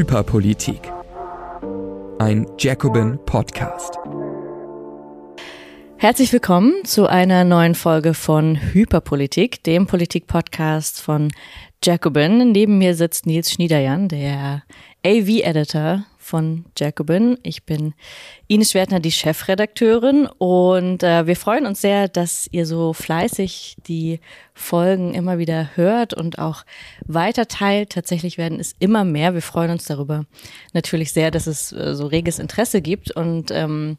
[0.00, 0.80] Hyperpolitik.
[2.18, 3.98] Ein Jacobin Podcast.
[5.98, 11.30] Herzlich willkommen zu einer neuen Folge von Hyperpolitik, dem Politik-Podcast von
[11.84, 12.50] Jacobin.
[12.50, 14.62] Neben mir sitzt Nils Schniederjan, der
[15.04, 17.38] AV-Editor von Jacobin.
[17.42, 17.92] Ich bin
[18.46, 24.20] Ines Schwertner, die Chefredakteurin und äh, wir freuen uns sehr, dass ihr so fleißig die
[24.54, 26.64] Folgen immer wieder hört und auch
[27.04, 27.90] weiter teilt.
[27.90, 29.34] Tatsächlich werden es immer mehr.
[29.34, 30.24] Wir freuen uns darüber
[30.72, 33.98] natürlich sehr, dass es äh, so reges Interesse gibt und ähm,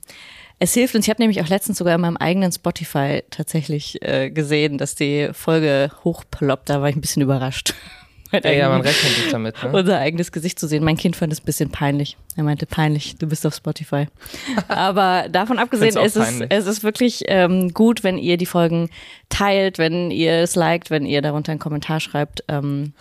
[0.58, 1.06] es hilft uns.
[1.06, 5.32] Ich habe nämlich auch letztens sogar in meinem eigenen Spotify tatsächlich äh, gesehen, dass die
[5.34, 6.70] Folge hochploppt.
[6.70, 7.74] Da war ich ein bisschen überrascht.
[8.32, 9.56] ja, ja, man rechnet nicht damit.
[9.64, 9.72] Ne?
[9.72, 10.84] Unser eigenes Gesicht zu sehen.
[10.84, 12.18] Mein Kind fand es ein bisschen peinlich.
[12.36, 14.08] Er meinte, peinlich, du bist auf Spotify.
[14.68, 18.90] Aber davon abgesehen, ist es, es ist wirklich ähm, gut, wenn ihr die Folgen
[19.30, 22.44] teilt, wenn ihr es liked, wenn ihr darunter einen Kommentar schreibt.
[22.48, 22.94] Ähm,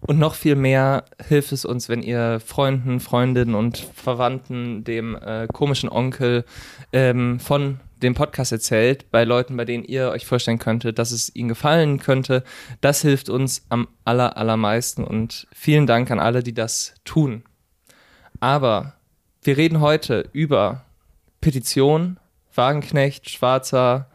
[0.00, 5.48] und noch viel mehr hilft es uns, wenn ihr Freunden, Freundinnen und Verwandten, dem äh,
[5.52, 6.44] komischen Onkel
[6.92, 11.34] ähm, von dem Podcast erzählt, bei Leuten, bei denen ihr euch vorstellen könntet, dass es
[11.34, 12.44] ihnen gefallen könnte.
[12.80, 17.42] Das hilft uns am aller, allermeisten und vielen Dank an alle, die das tun.
[18.40, 18.94] Aber
[19.42, 20.84] wir reden heute über
[21.40, 22.18] Petition,
[22.54, 24.08] Wagenknecht, Schwarzer,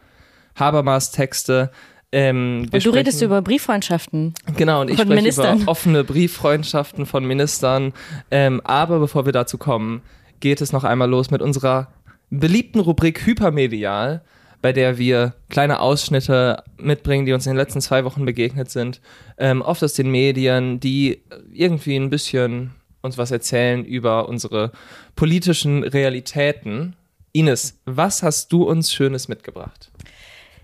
[0.54, 1.70] Habermas Texte.
[2.12, 4.34] Ähm, und du redest über Brieffreundschaften.
[4.56, 5.62] Genau, und ich spreche Ministern.
[5.62, 7.94] über offene Brieffreundschaften von Ministern.
[8.30, 10.02] Ähm, aber bevor wir dazu kommen,
[10.40, 11.88] geht es noch einmal los mit unserer
[12.32, 14.22] beliebten Rubrik Hypermedial,
[14.62, 19.00] bei der wir kleine Ausschnitte mitbringen, die uns in den letzten zwei Wochen begegnet sind.
[19.36, 24.72] Ähm, oft aus den Medien, die irgendwie ein bisschen uns was erzählen über unsere
[25.14, 26.96] politischen Realitäten.
[27.32, 29.90] Ines, was hast du uns Schönes mitgebracht?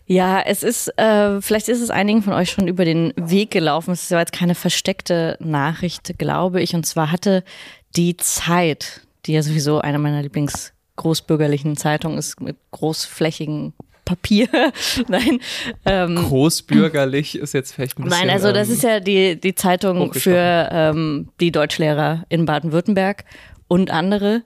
[0.06, 3.90] Ja, es ist, äh, vielleicht ist es einigen von euch schon über den Weg gelaufen.
[3.90, 6.74] Es ist ja jetzt keine versteckte Nachricht, glaube ich.
[6.74, 7.44] Und zwar hatte
[7.94, 13.72] die Zeit, die ja sowieso einer meiner Lieblings großbürgerlichen Zeitung ist mit großflächigen
[14.04, 14.48] Papier.
[15.08, 15.40] Nein.
[15.84, 18.20] Ähm, Großbürgerlich ist jetzt vielleicht ein bisschen.
[18.20, 23.24] Nein, also das ähm, ist ja die, die Zeitung für ähm, die Deutschlehrer in Baden-Württemberg
[23.68, 24.42] und andere.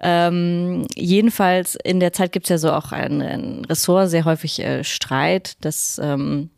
[0.00, 4.60] Ähm, jedenfalls in der Zeit gibt es ja so auch ein, ein Ressort, sehr häufig
[4.60, 6.50] äh, Streit, das ähm,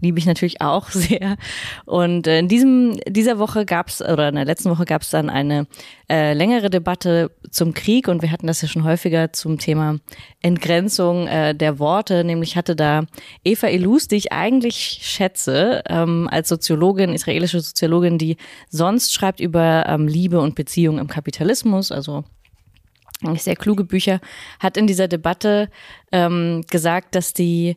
[0.00, 1.36] liebe ich natürlich auch sehr.
[1.84, 5.10] Und äh, in diesem dieser Woche gab es oder in der letzten Woche gab es
[5.10, 5.66] dann eine
[6.08, 9.98] äh, längere Debatte zum Krieg und wir hatten das ja schon häufiger zum Thema
[10.40, 12.24] Entgrenzung äh, der Worte.
[12.24, 13.04] Nämlich hatte da
[13.44, 18.36] Eva Elus, die ich eigentlich schätze ähm, als Soziologin, israelische Soziologin, die
[18.68, 22.24] sonst schreibt über ähm, Liebe und Beziehung im Kapitalismus, also
[23.24, 24.20] eigentlich sehr kluge Bücher,
[24.60, 25.70] hat in dieser Debatte
[26.12, 27.76] ähm, gesagt, dass die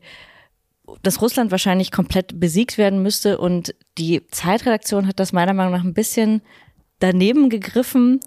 [1.04, 5.84] dass Russland wahrscheinlich komplett besiegt werden müsste und die Zeitredaktion hat das meiner Meinung nach
[5.84, 6.42] ein bisschen
[7.00, 8.20] daneben gegriffen,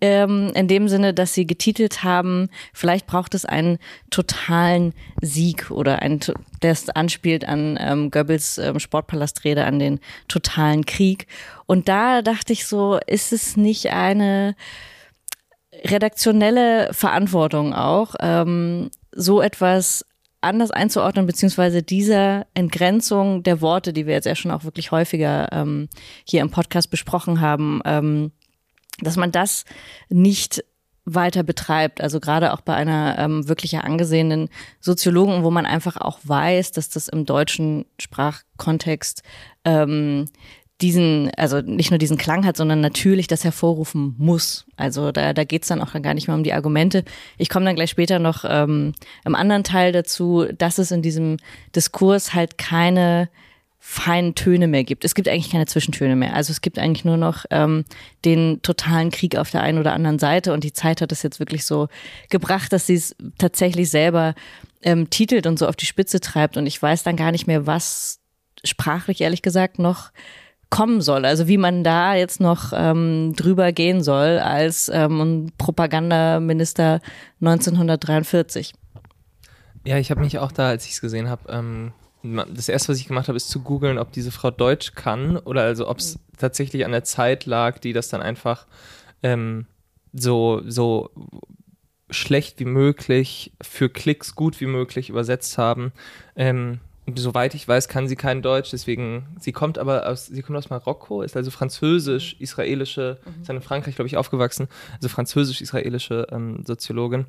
[0.00, 3.78] ähm, in dem Sinne, dass sie getitelt haben, vielleicht braucht es einen
[4.10, 4.92] totalen
[5.22, 6.20] Sieg oder einen,
[6.62, 11.26] der anspielt an ähm, Goebbels ähm, Sportpalastrede, an den totalen Krieg.
[11.66, 14.56] Und da dachte ich so, ist es nicht eine
[15.84, 20.04] redaktionelle Verantwortung auch, ähm, so etwas
[20.44, 25.48] anders einzuordnen, beziehungsweise dieser Entgrenzung der Worte, die wir jetzt ja schon auch wirklich häufiger
[25.52, 25.88] ähm,
[26.24, 28.32] hier im Podcast besprochen haben, ähm,
[29.00, 29.64] dass man das
[30.08, 30.64] nicht
[31.04, 32.00] weiter betreibt.
[32.00, 34.48] Also gerade auch bei einer ähm, wirklich angesehenen
[34.80, 39.22] Soziologen, wo man einfach auch weiß, dass das im deutschen Sprachkontext
[39.64, 40.26] ähm,
[40.80, 44.66] diesen, also nicht nur diesen Klang hat, sondern natürlich das hervorrufen muss.
[44.76, 47.04] Also da, da geht's dann auch gar nicht mehr um die Argumente.
[47.38, 48.92] Ich komme dann gleich später noch ähm,
[49.24, 51.36] im anderen Teil dazu, dass es in diesem
[51.74, 53.28] Diskurs halt keine
[53.86, 55.04] feinen Töne mehr gibt.
[55.04, 56.34] Es gibt eigentlich keine Zwischentöne mehr.
[56.34, 57.84] Also es gibt eigentlich nur noch ähm,
[58.24, 61.38] den totalen Krieg auf der einen oder anderen Seite und die Zeit hat es jetzt
[61.38, 61.88] wirklich so
[62.30, 64.34] gebracht, dass sie es tatsächlich selber
[64.82, 67.66] ähm, titelt und so auf die Spitze treibt und ich weiß dann gar nicht mehr,
[67.66, 68.20] was
[68.64, 70.10] sprachlich ehrlich gesagt noch
[70.74, 71.24] kommen soll.
[71.24, 77.00] Also wie man da jetzt noch ähm, drüber gehen soll als ähm, Propagandaminister
[77.40, 78.74] 1943.
[79.84, 81.92] Ja, ich habe mich auch da, als ich es gesehen habe, ähm,
[82.24, 85.62] das erste, was ich gemacht habe, ist zu googeln, ob diese Frau Deutsch kann oder
[85.62, 88.66] also ob es tatsächlich an der Zeit lag, die das dann einfach
[89.22, 89.66] ähm,
[90.12, 91.10] so, so
[92.10, 95.92] schlecht wie möglich für Klicks gut wie möglich übersetzt haben.
[96.34, 96.80] Ähm,
[97.14, 100.70] soweit ich weiß, kann sie kein Deutsch, deswegen, sie kommt aber aus, sie kommt aus
[100.70, 103.42] Marokko, ist also französisch-israelische, mhm.
[103.42, 107.26] ist in Frankreich, glaube ich, aufgewachsen, also französisch-israelische ähm, Soziologin.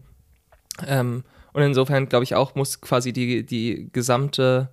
[0.88, 1.24] Ähm,
[1.54, 4.70] und insofern, glaube ich, auch muss quasi die, die gesamte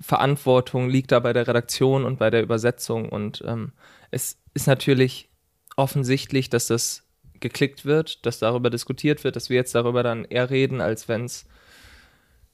[0.00, 3.72] Verantwortung liegt da bei der Redaktion und bei der Übersetzung und ähm,
[4.10, 5.30] es ist natürlich
[5.76, 7.04] offensichtlich, dass das
[7.40, 11.24] geklickt wird, dass darüber diskutiert wird, dass wir jetzt darüber dann eher reden, als wenn
[11.24, 11.46] es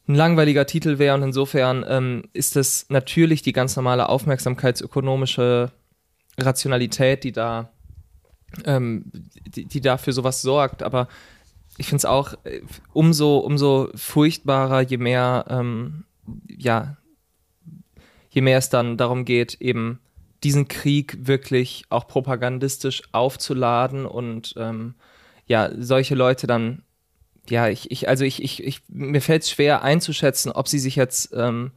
[0.08, 1.14] ein langweiliger Titel wäre.
[1.14, 5.70] Und insofern ähm, ist das natürlich die ganz normale aufmerksamkeitsökonomische
[6.38, 7.70] Rationalität, die da,
[8.64, 9.10] ähm,
[9.46, 10.82] die, die da für sowas sorgt.
[10.82, 11.08] Aber
[11.78, 12.62] ich finde es auch äh,
[12.93, 16.04] umso, umso furchtbarer, je mehr, ähm,
[16.49, 16.96] ja,
[18.31, 20.00] je mehr es dann darum geht, eben
[20.43, 24.94] diesen Krieg wirklich auch propagandistisch aufzuladen und ähm,
[25.46, 26.82] ja, solche Leute dann,
[27.49, 30.97] ja, ich, ich also ich, ich, ich mir fällt es schwer einzuschätzen, ob sie sich
[30.97, 31.73] jetzt, ähm,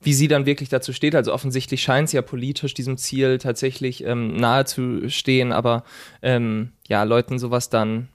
[0.00, 1.14] wie sie dann wirklich dazu steht.
[1.14, 5.84] Also offensichtlich scheint sie ja politisch diesem Ziel tatsächlich ähm, nahe zu stehen, aber
[6.22, 8.08] ähm, ja, Leuten sowas dann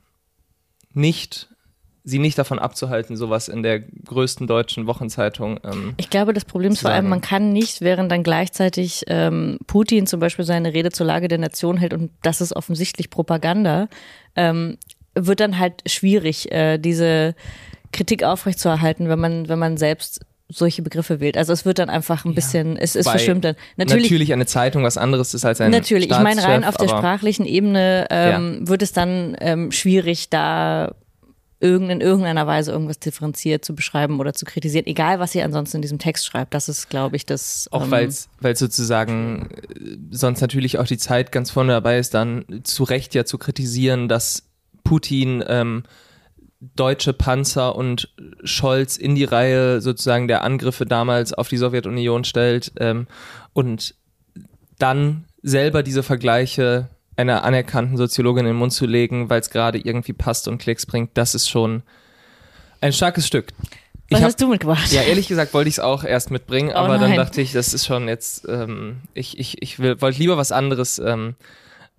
[0.94, 1.50] nicht
[2.04, 5.60] sie nicht davon abzuhalten, sowas in der größten deutschen Wochenzeitung.
[5.64, 9.58] Ähm, ich glaube, das Problem ist vor allem, man kann nicht, während dann gleichzeitig ähm,
[9.68, 13.88] Putin zum Beispiel seine Rede zur Lage der Nation hält und das ist offensichtlich Propaganda,
[14.36, 14.78] ähm,
[15.16, 17.36] wird dann halt schwierig, äh, diese
[17.92, 21.38] Kritik aufrechtzuerhalten, wenn man, wenn man selbst solche Begriffe wählt.
[21.38, 23.56] Also es wird dann einfach ein bisschen, ja, es, es verschwimmt dann.
[23.78, 26.90] Natürlich, natürlich eine Zeitung was anderes ist als ein Natürlich, ich meine rein auf der
[26.90, 28.68] sprachlichen Ebene ähm, ja.
[28.68, 30.94] wird es dann ähm, schwierig, da
[31.64, 35.82] in irgendeiner Weise irgendwas differenziert zu beschreiben oder zu kritisieren, egal was ihr ansonsten in
[35.82, 36.54] diesem Text schreibt.
[36.54, 37.70] Das ist, glaube ich, das.
[37.72, 42.44] Auch ähm, weil sozusagen äh, sonst natürlich auch die Zeit ganz vorne dabei ist, dann
[42.64, 44.44] zu Recht ja zu kritisieren, dass
[44.84, 45.84] Putin ähm,
[46.76, 48.14] deutsche Panzer und
[48.44, 53.08] Scholz in die Reihe sozusagen der Angriffe damals auf die Sowjetunion stellt ähm,
[53.52, 53.96] und
[54.80, 59.78] dann selber diese Vergleiche einer anerkannten Soziologin in den Mund zu legen, weil es gerade
[59.78, 61.84] irgendwie passt und Klicks bringt, das ist schon
[62.82, 63.54] ein starkes Stück.
[64.10, 64.92] Was hab, hast du mitgebracht?
[64.92, 67.12] Ja, ehrlich gesagt wollte ich es auch erst mitbringen, oh aber nein.
[67.12, 71.00] dann dachte ich, das ist schon jetzt, ähm, ich, ich, ich wollte lieber was anderes
[71.00, 71.36] ähm,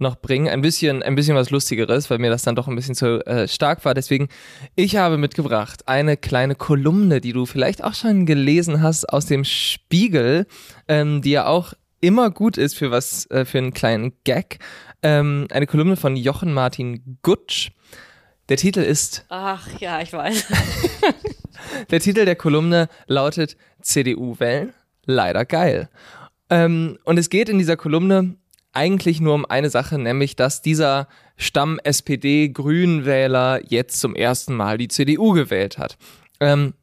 [0.04, 0.48] noch bringen.
[0.48, 3.48] Ein bisschen, ein bisschen was Lustigeres, weil mir das dann doch ein bisschen zu äh,
[3.48, 3.94] stark war.
[3.94, 4.28] Deswegen,
[4.76, 9.44] ich habe mitgebracht eine kleine Kolumne, die du vielleicht auch schon gelesen hast aus dem
[9.44, 10.46] Spiegel,
[10.86, 14.58] ähm, die ja auch immer gut ist für was, äh, für einen kleinen Gag.
[15.02, 17.70] Ähm, eine Kolumne von Jochen Martin Gutsch.
[18.48, 19.24] Der Titel ist.
[19.30, 20.46] Ach ja, ich weiß.
[21.90, 24.74] der Titel der Kolumne lautet CDU-Wellen.
[25.06, 25.88] Leider geil.
[26.50, 28.36] Ähm, und es geht in dieser Kolumne
[28.74, 34.88] eigentlich nur um eine Sache, nämlich dass dieser Stamm SPD-Grünwähler jetzt zum ersten Mal die
[34.88, 35.96] CDU gewählt hat.
[36.40, 36.74] Ähm,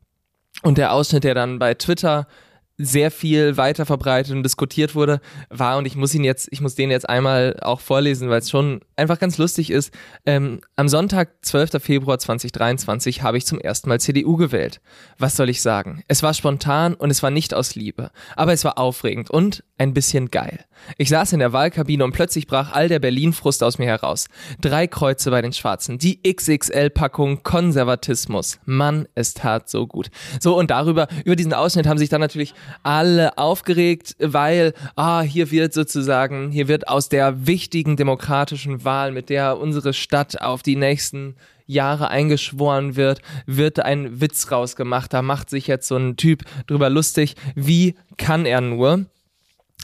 [0.63, 2.27] und der Ausschnitt, der dann bei Twitter
[2.81, 6.75] sehr viel weiter verbreitet und diskutiert wurde, war, und ich muss ihn jetzt, ich muss
[6.75, 9.93] den jetzt einmal auch vorlesen, weil es schon einfach ganz lustig ist.
[10.25, 11.81] Ähm, am Sonntag, 12.
[11.81, 14.81] Februar 2023, habe ich zum ersten Mal CDU gewählt.
[15.17, 16.03] Was soll ich sagen?
[16.07, 18.11] Es war spontan und es war nicht aus Liebe.
[18.35, 20.65] Aber es war aufregend und ein bisschen geil.
[20.97, 24.27] Ich saß in der Wahlkabine und plötzlich brach all der Berlin-Frust aus mir heraus.
[24.59, 25.97] Drei Kreuze bei den Schwarzen.
[25.97, 28.59] Die XXL-Packung Konservatismus.
[28.65, 30.09] Mann, es tat so gut.
[30.39, 32.53] So, und darüber, über diesen Ausschnitt haben sich dann natürlich
[32.83, 39.29] alle aufgeregt, weil, ah, hier wird sozusagen, hier wird aus der wichtigen demokratischen Wahl, mit
[39.29, 41.35] der unsere Stadt auf die nächsten
[41.65, 45.13] Jahre eingeschworen wird, wird ein Witz rausgemacht.
[45.13, 47.35] Da macht sich jetzt so ein Typ drüber lustig.
[47.55, 49.05] Wie kann er nur?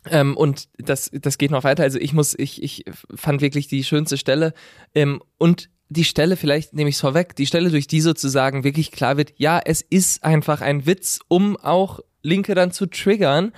[0.10, 1.84] Ähm, und das, das geht noch weiter.
[1.84, 4.54] Also ich muss, ich, ich fand wirklich die schönste Stelle.
[4.94, 8.92] Ähm, und die Stelle, vielleicht nehme ich es vorweg, die Stelle, durch die sozusagen wirklich
[8.92, 13.54] klar wird, ja, es ist einfach ein Witz, um auch Linke dann zu triggern.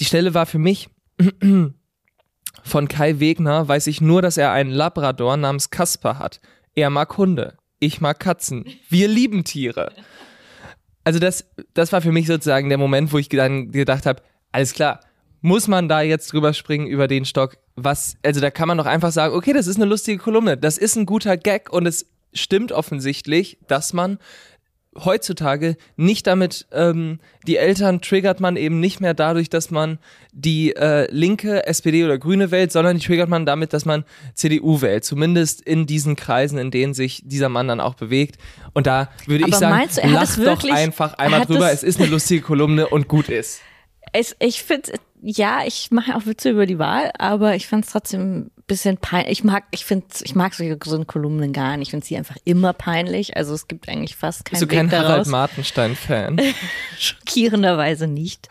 [0.00, 0.88] Die Stelle war für mich
[2.62, 6.40] von Kai Wegner, weiß ich nur, dass er einen Labrador namens Kasper hat.
[6.74, 8.64] Er mag Hunde, ich mag Katzen.
[8.90, 9.92] Wir lieben Tiere.
[11.04, 14.74] Also das, das war für mich sozusagen der Moment, wo ich dann gedacht habe, alles
[14.74, 15.00] klar,
[15.40, 17.56] muss man da jetzt drüber springen über den Stock?
[17.76, 20.78] Was, also da kann man doch einfach sagen, okay, das ist eine lustige Kolumne, das
[20.78, 24.18] ist ein guter Gag und es stimmt offensichtlich, dass man
[25.04, 29.98] heutzutage nicht damit, ähm, die Eltern triggert man eben nicht mehr dadurch, dass man
[30.32, 34.80] die äh, linke SPD oder Grüne wählt, sondern die triggert man damit, dass man CDU
[34.80, 35.04] wählt.
[35.04, 38.38] Zumindest in diesen Kreisen, in denen sich dieser Mann dann auch bewegt.
[38.74, 42.10] Und da würde Aber ich sagen, du, lach doch einfach einmal drüber, es ist eine
[42.10, 43.60] lustige Kolumne und gut ist.
[44.12, 47.92] Es, ich finde, ja, ich mache auch Witze über die Wahl, aber ich fand es
[47.92, 49.32] trotzdem bisschen peinlich.
[49.38, 51.88] Ich mag, ich finde, ich mag solche so Kolumnen gar nicht.
[51.88, 53.36] Ich finde sie einfach immer peinlich.
[53.36, 55.08] Also es gibt eigentlich fast keinen Bist du kein daraus.
[55.08, 56.40] Harald Martenstein-Fan?
[56.98, 58.48] Schockierenderweise nicht.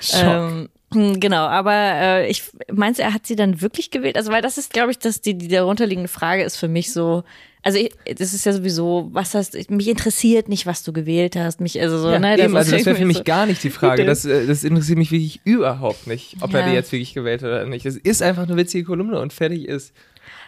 [0.00, 0.22] Schock.
[0.22, 4.16] Ähm, genau, aber äh, ich meinst du, er hat sie dann wirklich gewählt?
[4.16, 7.24] Also weil das ist, glaube ich, dass die, die darunterliegende Frage ist für mich so,
[7.62, 11.60] also ich, das ist ja sowieso, was hast mich interessiert nicht, was du gewählt hast,
[11.60, 13.62] mich also so, ja, ne, das eben, also das wäre für mich so gar nicht
[13.62, 14.04] die Frage.
[14.04, 16.60] Das, äh, das interessiert mich wirklich überhaupt nicht, ob ja.
[16.60, 17.86] er die jetzt wirklich gewählt hat oder nicht.
[17.86, 19.94] Das ist einfach eine witzige Kolumne und fertig ist.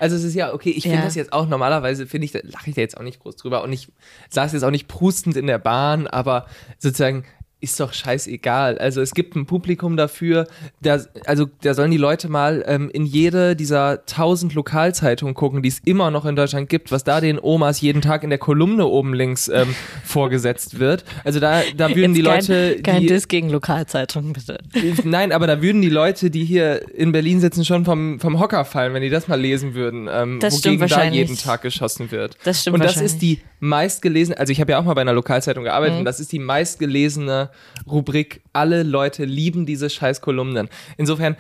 [0.00, 1.04] Also es ist ja, okay, ich finde Ja.
[1.04, 3.62] das jetzt auch, normalerweise finde ich, da lache ich da jetzt auch nicht groß drüber
[3.62, 3.88] und ich
[4.30, 6.46] saß jetzt auch nicht prustend in der Bahn, aber
[6.78, 7.24] sozusagen
[7.64, 8.78] ist doch scheißegal.
[8.78, 10.46] Also es gibt ein Publikum dafür,
[10.80, 15.68] da, also da sollen die Leute mal ähm, in jede dieser tausend Lokalzeitungen gucken, die
[15.68, 18.86] es immer noch in Deutschland gibt, was da den Omas jeden Tag in der Kolumne
[18.86, 21.04] oben links ähm, vorgesetzt wird.
[21.24, 24.58] Also da, da würden Jetzt die kein, Leute, Kein die, Diss gegen Lokalzeitungen, bitte.
[25.04, 28.64] Nein, aber da würden die Leute, die hier in Berlin sitzen, schon vom, vom Hocker
[28.64, 32.36] fallen, wenn die das mal lesen würden, ähm, Das wogegen da jeden Tag geschossen wird.
[32.44, 35.12] Das stimmt Und das ist die meistgelesene, also ich habe ja auch mal bei einer
[35.14, 35.98] Lokalzeitung gearbeitet Mhm.
[36.00, 37.48] und das ist die meistgelesene
[37.86, 38.42] Rubrik.
[38.52, 40.68] Alle Leute lieben diese scheiß Kolumnen.
[40.96, 41.36] Insofern,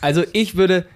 [0.00, 0.86] also ich würde,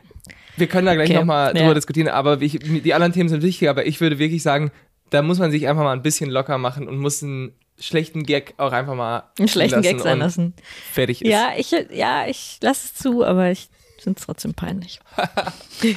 [0.57, 1.62] wir können da gleich Okay, nochmal ja.
[1.62, 4.71] drüber diskutieren, aber ich, die anderen Themen sind wichtig, aber ich würde wirklich sagen,
[5.11, 8.54] da muss man sich einfach mal ein bisschen locker machen und muss einen schlechten Gag
[8.59, 10.54] auch einfach mal Einen schlechten Gag sein lassen.
[10.92, 11.30] Fertig ist.
[11.30, 13.68] Ja, ich, ja, ich lasse es zu, aber ich
[13.99, 15.00] finde es trotzdem peinlich.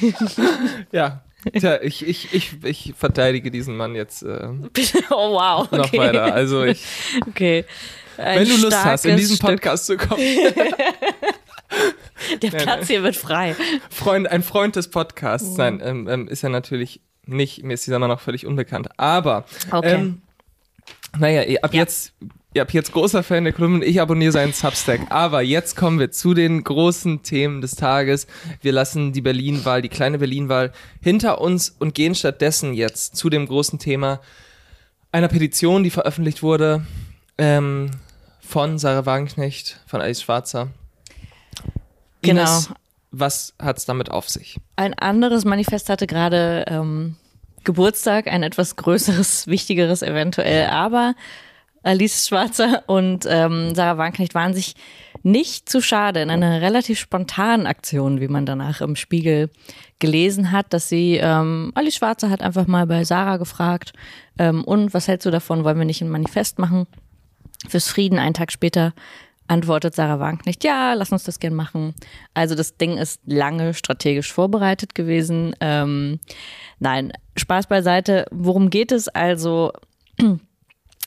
[0.92, 1.22] Ja.
[1.58, 4.46] Tja, ich, ich, ich, ich verteidige diesen Mann jetzt äh,
[5.10, 5.66] oh wow.
[5.70, 5.76] Okay.
[5.76, 6.32] noch weiter.
[6.32, 6.84] Also ich,
[7.28, 7.64] Okay.
[8.18, 9.50] Ein wenn du Lust hast, in diesen Stück.
[9.50, 10.20] Podcast zu kommen,
[12.42, 13.56] Der Platz hier wird frei.
[13.90, 14.88] Freund, ein Freund des.
[14.88, 18.88] Podcasts sein, ähm, ähm, ist ja natürlich nicht, mir ist dieser Mann noch völlig unbekannt.
[18.98, 19.94] Aber Okay.
[19.94, 20.22] ähm,
[21.18, 21.80] naja, ihr- ab Ja.
[21.80, 22.12] jetzt,
[22.54, 25.00] ihr habt jetzt großer Fan der Kolumnen, ich abonniere seinen Substack.
[25.10, 28.26] Aber jetzt kommen wir zu den großen Themen des Tages.
[28.60, 33.46] Wir lassen die Berlin-Wahl, die kleine Berlin-Wahl hinter uns und gehen stattdessen jetzt zu dem
[33.46, 34.20] großen Thema
[35.10, 36.84] einer Petition, die veröffentlicht wurde
[37.38, 37.90] ähm,
[38.40, 40.68] von Sarah Wagenknecht, von Alice Schwarzer.
[42.22, 42.42] Genau.
[42.42, 42.70] Ines,
[43.10, 44.58] was hat's damit auf sich?
[44.76, 47.16] Ein anderes Manifest hatte gerade ähm,
[47.64, 51.14] Geburtstag, ein etwas größeres, wichtigeres eventuell, aber
[51.82, 54.74] Alice Schwarzer und ähm, Sarah Wagenknecht waren sich
[55.24, 59.50] nicht zu schade in einer relativ spontanen Aktion, wie man danach im Spiegel
[59.98, 63.92] gelesen hat, dass sie, ähm, Alice Schwarzer hat einfach mal bei Sarah gefragt,
[64.38, 66.86] ähm, und was hältst du davon, wollen wir nicht ein Manifest machen
[67.68, 68.18] fürs Frieden?
[68.18, 68.92] Einen Tag später
[69.48, 71.94] antwortet Sarah Wagenknecht, ja, lass uns das gern machen.
[72.34, 75.54] Also das Ding ist lange strategisch vorbereitet gewesen.
[75.60, 76.20] Ähm,
[76.78, 78.26] nein, Spaß beiseite.
[78.30, 79.72] Worum geht es also?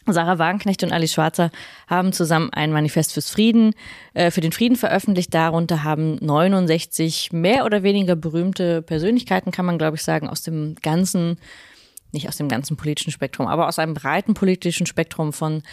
[0.07, 1.50] Sarah Wagenknecht und Ali Schwarzer
[1.88, 3.74] haben zusammen ein Manifest fürs Frieden,
[4.13, 5.33] äh, für den Frieden veröffentlicht.
[5.33, 10.75] Darunter haben 69 mehr oder weniger berühmte Persönlichkeiten, kann man glaube ich sagen, aus dem
[10.75, 11.39] ganzen,
[12.12, 15.63] nicht aus dem ganzen politischen Spektrum, aber aus einem breiten politischen Spektrum von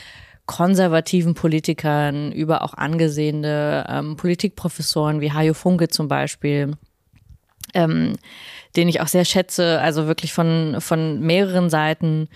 [0.46, 6.76] konservativen Politikern über auch angesehene ähm, Politikprofessoren wie Hajo Funke zum Beispiel,
[7.74, 8.14] ähm,
[8.76, 12.28] den ich auch sehr schätze, also wirklich von, von mehreren Seiten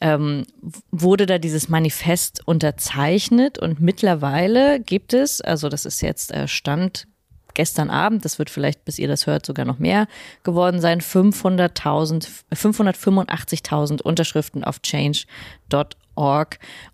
[0.00, 0.46] ähm,
[0.92, 7.08] wurde da dieses Manifest unterzeichnet und mittlerweile gibt es, also das ist jetzt äh, Stand
[7.54, 10.06] gestern Abend, das wird vielleicht, bis ihr das hört, sogar noch mehr
[10.44, 15.97] geworden sein, 500.000, 585.000 Unterschriften auf change.org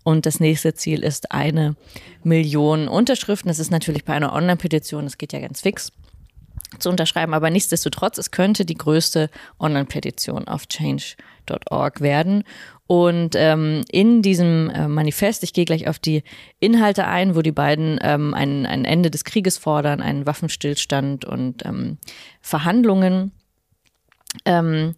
[0.03, 1.75] und das nächste Ziel ist eine
[2.23, 3.49] Million Unterschriften.
[3.49, 5.91] Das ist natürlich bei einer Online-Petition, das geht ja ganz fix
[6.79, 9.29] zu unterschreiben, aber nichtsdestotrotz, es könnte die größte
[9.59, 12.43] Online-Petition auf change.org werden.
[12.87, 16.23] Und ähm, in diesem äh, Manifest, ich gehe gleich auf die
[16.59, 21.65] Inhalte ein, wo die beiden ähm, ein, ein Ende des Krieges fordern, einen Waffenstillstand und
[21.65, 21.97] ähm,
[22.41, 23.31] Verhandlungen.
[24.43, 24.95] Ähm,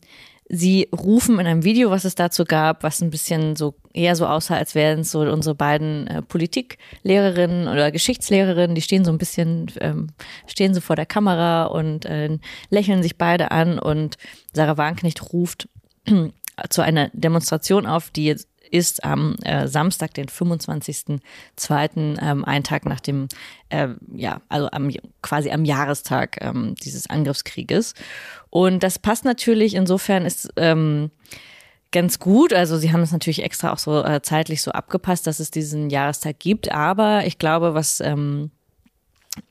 [0.50, 4.25] Sie rufen in einem Video, was es dazu gab, was ein bisschen so eher so
[4.25, 9.18] aussah, als wären es so unsere beiden äh, Politiklehrerinnen oder Geschichtslehrerinnen, die stehen so ein
[9.18, 10.08] bisschen, ähm,
[10.46, 12.38] stehen so vor der Kamera und äh,
[12.70, 14.18] lächeln sich beide an und
[14.54, 15.68] Sarah Wagenknecht ruft
[16.70, 21.20] zu einer Demonstration auf, die jetzt ist am äh, Samstag, den 25.02.,
[22.22, 23.28] ähm, ein Tag nach dem,
[23.70, 27.94] äh, ja, also am, quasi am Jahrestag ähm, dieses Angriffskrieges.
[28.50, 31.12] Und das passt natürlich, insofern ist ähm,
[31.92, 32.54] ganz gut.
[32.54, 35.90] Also sie haben es natürlich extra auch so äh, zeitlich so abgepasst, dass es diesen
[35.90, 36.72] Jahrestag gibt.
[36.72, 38.52] Aber ich glaube, was ähm,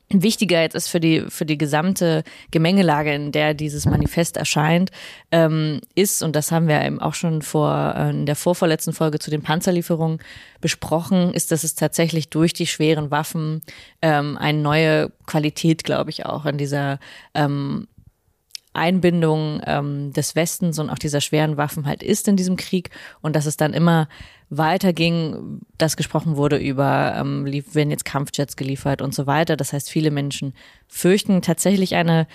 [0.09, 4.91] wichtiger jetzt ist für die für die gesamte Gemengelage, in der dieses Manifest erscheint,
[5.31, 9.19] ähm, ist und das haben wir eben auch schon vor äh, in der vorvorletzten Folge
[9.19, 10.19] zu den Panzerlieferungen
[10.61, 13.61] besprochen, ist, dass es tatsächlich durch die schweren Waffen
[14.01, 16.99] ähm, eine neue Qualität, glaube ich, auch in dieser
[17.33, 17.87] ähm,
[18.73, 22.89] Einbindung ähm, des Westens und auch dieser schweren Waffen halt ist in diesem Krieg
[23.21, 24.07] und dass es dann immer
[24.49, 29.57] weiter ging, dass gesprochen wurde über, ähm, lief- werden jetzt Kampfjets geliefert und so weiter.
[29.57, 30.53] Das heißt, viele Menschen
[30.87, 32.27] fürchten tatsächlich eine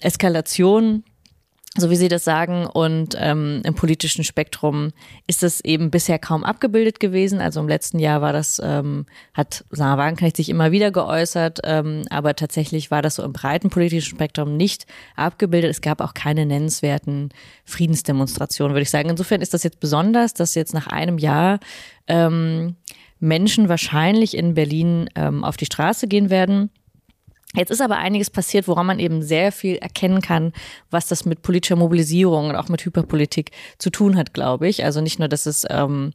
[0.00, 1.02] Eskalation
[1.76, 2.66] so wie Sie das sagen.
[2.66, 4.92] Und ähm, im politischen Spektrum
[5.26, 7.40] ist es eben bisher kaum abgebildet gewesen.
[7.40, 12.02] Also im letzten Jahr war das, ähm, hat Sarah Wagenknecht sich immer wieder geäußert, ähm,
[12.10, 15.70] aber tatsächlich war das so im breiten politischen Spektrum nicht abgebildet.
[15.70, 17.30] Es gab auch keine nennenswerten
[17.64, 19.10] Friedensdemonstrationen, würde ich sagen.
[19.10, 21.60] Insofern ist das jetzt besonders, dass jetzt nach einem Jahr
[22.06, 22.76] ähm,
[23.18, 26.70] Menschen wahrscheinlich in Berlin ähm, auf die Straße gehen werden
[27.54, 30.52] Jetzt ist aber einiges passiert, woran man eben sehr viel erkennen kann,
[30.90, 34.84] was das mit politischer Mobilisierung und auch mit Hyperpolitik zu tun hat, glaube ich.
[34.84, 36.12] Also nicht nur, dass es ähm,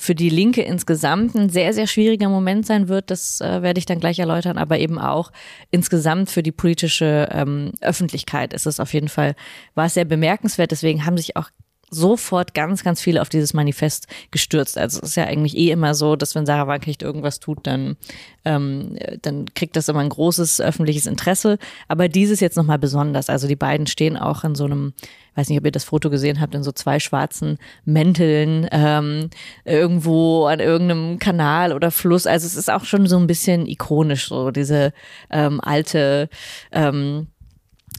[0.00, 3.84] für die Linke insgesamt ein sehr, sehr schwieriger Moment sein wird, das äh, werde ich
[3.84, 5.32] dann gleich erläutern, aber eben auch
[5.70, 9.34] insgesamt für die politische ähm, Öffentlichkeit ist es auf jeden Fall,
[9.74, 10.70] war es sehr bemerkenswert.
[10.70, 11.50] Deswegen haben sich auch
[11.90, 14.78] sofort ganz, ganz viele auf dieses Manifest gestürzt.
[14.78, 17.96] Also es ist ja eigentlich eh immer so, dass wenn Sarah Wagenknecht irgendwas tut, dann,
[18.44, 21.58] ähm, dann kriegt das immer ein großes öffentliches Interesse.
[21.88, 23.28] Aber dieses jetzt nochmal besonders.
[23.28, 24.94] Also die beiden stehen auch in so einem,
[25.34, 29.28] weiß nicht, ob ihr das Foto gesehen habt, in so zwei schwarzen Mänteln ähm,
[29.64, 32.26] irgendwo an irgendeinem Kanal oder Fluss.
[32.26, 34.92] Also es ist auch schon so ein bisschen ikonisch, so diese
[35.30, 36.28] ähm, alte
[36.70, 37.26] ähm,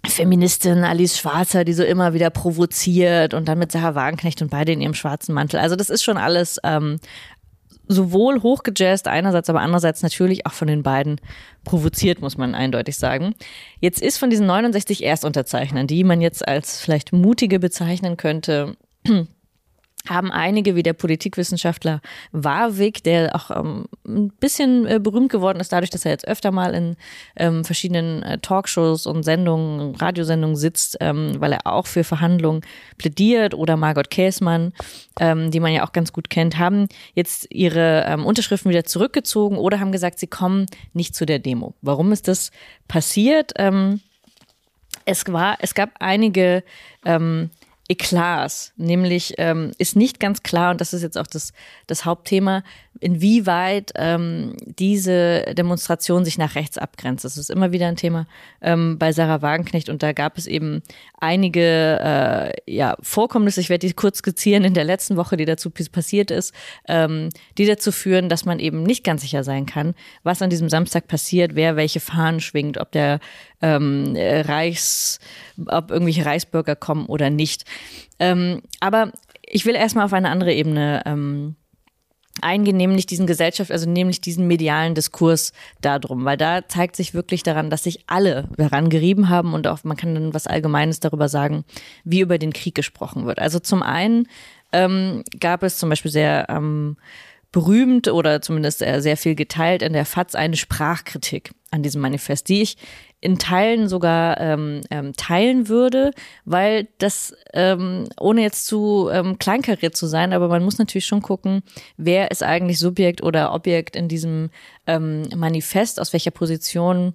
[0.07, 4.71] Feministin Alice Schwarzer, die so immer wieder provoziert und dann mit Sarah Wagenknecht und beide
[4.71, 5.59] in ihrem schwarzen Mantel.
[5.59, 6.99] Also das ist schon alles ähm,
[7.87, 11.19] sowohl hochgejazzt einerseits, aber andererseits natürlich auch von den beiden
[11.63, 13.35] provoziert, muss man eindeutig sagen.
[13.79, 18.75] Jetzt ist von diesen 69 Erstunterzeichnern, die man jetzt als vielleicht mutige bezeichnen könnte,
[20.09, 25.71] haben einige wie der Politikwissenschaftler Warwick, der auch ähm, ein bisschen äh, berühmt geworden ist,
[25.71, 26.97] dadurch, dass er jetzt öfter mal in
[27.35, 32.61] ähm, verschiedenen äh, Talkshows und Sendungen, Radiosendungen sitzt, ähm, weil er auch für Verhandlungen
[32.97, 34.73] plädiert, oder Margot Käßmann,
[35.19, 39.57] ähm, die man ja auch ganz gut kennt, haben jetzt ihre ähm, Unterschriften wieder zurückgezogen
[39.57, 41.75] oder haben gesagt, sie kommen nicht zu der Demo.
[41.81, 42.51] Warum ist das
[42.87, 43.51] passiert?
[43.57, 44.01] Ähm,
[45.05, 46.63] es war, es gab einige
[47.05, 47.49] ähm,
[47.91, 51.51] Eklats, nämlich ähm, ist nicht ganz klar, und das ist jetzt auch das,
[51.87, 52.63] das Hauptthema,
[53.01, 57.25] inwieweit ähm, diese Demonstration sich nach rechts abgrenzt.
[57.25, 58.27] Das ist immer wieder ein Thema
[58.61, 60.83] ähm, bei Sarah Wagenknecht und da gab es eben
[61.19, 65.71] einige äh, ja, Vorkommnisse, ich werde die kurz skizzieren in der letzten Woche, die dazu
[65.71, 66.53] passiert ist,
[66.87, 70.69] ähm, die dazu führen, dass man eben nicht ganz sicher sein kann, was an diesem
[70.69, 73.19] Samstag passiert, wer welche Fahnen schwingt, ob der
[73.63, 75.19] ähm, Reichs,
[75.65, 77.65] ob irgendwelche Reichsbürger kommen oder nicht.
[78.19, 79.11] Ähm, aber
[79.41, 81.55] ich will erstmal auf eine andere Ebene ähm,
[82.41, 87.43] eingehen, nämlich diesen Gesellschaft, also nämlich diesen medialen Diskurs darum, weil da zeigt sich wirklich
[87.43, 91.27] daran, dass sich alle daran gerieben haben und auch man kann dann was Allgemeines darüber
[91.27, 91.65] sagen,
[92.03, 93.39] wie über den Krieg gesprochen wird.
[93.39, 94.27] Also zum einen
[94.71, 96.95] ähm, gab es zum Beispiel sehr ähm,
[97.51, 102.61] berühmt oder zumindest sehr viel geteilt in der FAZ eine Sprachkritik an diesem Manifest, die
[102.61, 102.77] ich
[103.21, 106.11] in Teilen sogar ähm, ähm, teilen würde,
[106.43, 111.21] weil das, ähm, ohne jetzt zu ähm, kleinkariert zu sein, aber man muss natürlich schon
[111.21, 111.61] gucken,
[111.97, 114.49] wer ist eigentlich Subjekt oder Objekt in diesem
[114.87, 117.13] ähm, Manifest, aus welcher Position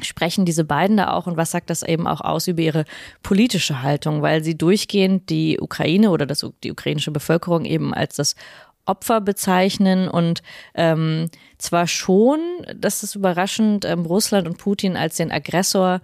[0.00, 2.84] sprechen diese beiden da auch und was sagt das eben auch aus über ihre
[3.22, 8.34] politische Haltung, weil sie durchgehend die Ukraine oder das, die ukrainische Bevölkerung eben als das
[8.88, 10.42] Opfer bezeichnen und
[10.74, 12.40] ähm, zwar schon,
[12.76, 16.00] das ist überraschend, ähm, Russland und Putin als den Aggressor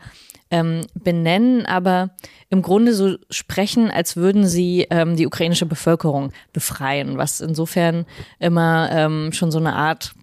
[0.50, 2.10] ähm, benennen, aber
[2.50, 8.06] im Grunde so sprechen, als würden sie ähm, die ukrainische Bevölkerung befreien, was insofern
[8.38, 10.14] immer ähm, schon so eine Art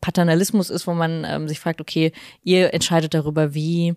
[0.00, 3.94] Paternalismus ist, wo man ähm, sich fragt, okay, ihr entscheidet darüber, wie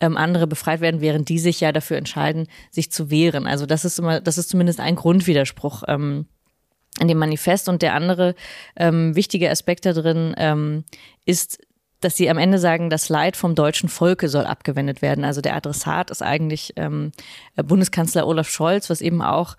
[0.00, 3.46] ähm, andere befreit werden, während die sich ja dafür entscheiden, sich zu wehren.
[3.46, 5.84] Also das ist immer, das ist zumindest ein Grundwiderspruch.
[5.88, 6.26] Ähm,
[7.00, 7.68] in dem Manifest.
[7.68, 8.34] Und der andere
[8.76, 10.84] ähm, wichtige Aspekt da drin ähm,
[11.24, 11.58] ist,
[12.00, 15.24] dass sie am Ende sagen, das Leid vom deutschen Volke soll abgewendet werden.
[15.24, 17.12] Also der Adressat ist eigentlich ähm,
[17.56, 19.56] Bundeskanzler Olaf Scholz, was eben auch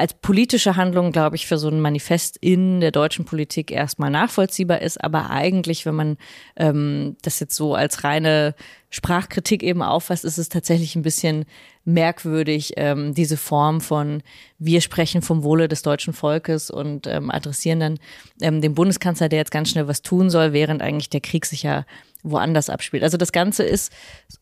[0.00, 4.80] als politische Handlung, glaube ich, für so ein Manifest in der deutschen Politik erstmal nachvollziehbar
[4.80, 6.16] ist, aber eigentlich, wenn man
[6.56, 8.54] ähm, das jetzt so als reine
[8.88, 11.44] Sprachkritik eben auffasst, ist es tatsächlich ein bisschen
[11.84, 14.22] merkwürdig, ähm, diese Form von
[14.58, 17.98] wir sprechen vom Wohle des deutschen Volkes und ähm, adressieren dann
[18.40, 21.62] ähm, den Bundeskanzler, der jetzt ganz schnell was tun soll, während eigentlich der Krieg sich
[21.62, 21.84] ja
[22.22, 23.02] woanders abspielt.
[23.02, 23.92] Also das Ganze ist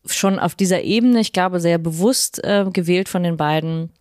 [0.05, 3.91] schon auf dieser Ebene, ich glaube, sehr bewusst äh, gewählt von den beiden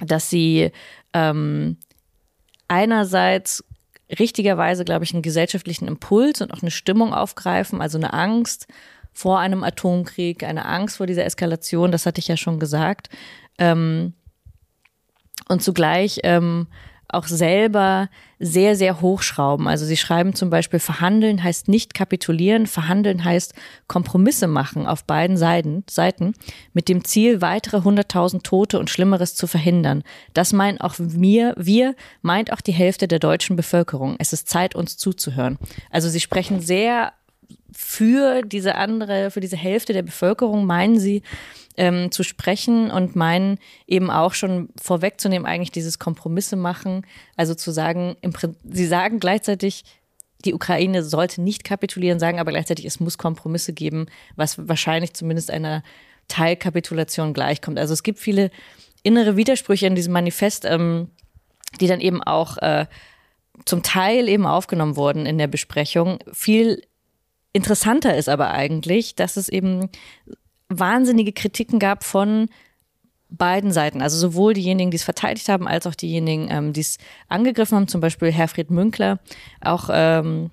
[0.00, 0.70] dass sie
[1.12, 1.76] ähm,
[2.68, 3.64] einerseits
[4.18, 8.66] richtigerweise, glaube ich, einen gesellschaftlichen Impuls und auch eine Stimmung aufgreifen, also eine Angst
[9.12, 13.08] vor einem Atomkrieg, eine Angst vor dieser Eskalation, das hatte ich ja schon gesagt.
[13.58, 14.14] Ähm,
[15.48, 16.66] und zugleich ähm,
[17.14, 19.68] auch selber sehr, sehr hochschrauben.
[19.68, 23.54] Also sie schreiben zum Beispiel, verhandeln heißt nicht kapitulieren, verhandeln heißt
[23.88, 26.34] Kompromisse machen auf beiden Seiten, Seiten
[26.72, 30.02] mit dem Ziel, weitere 100.000 Tote und Schlimmeres zu verhindern.
[30.34, 34.16] Das meint auch mir, wir, meint auch die Hälfte der deutschen Bevölkerung.
[34.18, 35.58] Es ist Zeit, uns zuzuhören.
[35.90, 37.12] Also sie sprechen sehr
[37.72, 41.22] für diese andere, für diese Hälfte der Bevölkerung, meinen sie,
[41.76, 47.06] ähm, zu sprechen und meinen eben auch schon vorwegzunehmen, eigentlich dieses Kompromisse machen.
[47.36, 48.16] Also zu sagen,
[48.64, 49.84] sie sagen gleichzeitig,
[50.44, 55.50] die Ukraine sollte nicht kapitulieren, sagen aber gleichzeitig, es muss Kompromisse geben, was wahrscheinlich zumindest
[55.50, 55.82] einer
[56.28, 57.78] Teilkapitulation gleichkommt.
[57.78, 58.50] Also es gibt viele
[59.02, 61.08] innere Widersprüche in diesem Manifest, ähm,
[61.80, 62.86] die dann eben auch äh,
[63.64, 66.18] zum Teil eben aufgenommen wurden in der Besprechung.
[66.32, 66.82] Viel
[67.54, 69.88] interessanter ist aber eigentlich, dass es eben
[70.68, 72.50] wahnsinnige Kritiken gab von
[73.30, 76.98] beiden Seiten, also sowohl diejenigen, die es verteidigt haben, als auch diejenigen, ähm, die es
[77.28, 79.18] angegriffen haben, zum Beispiel Herfried Münkler,
[79.60, 80.50] auch ähm,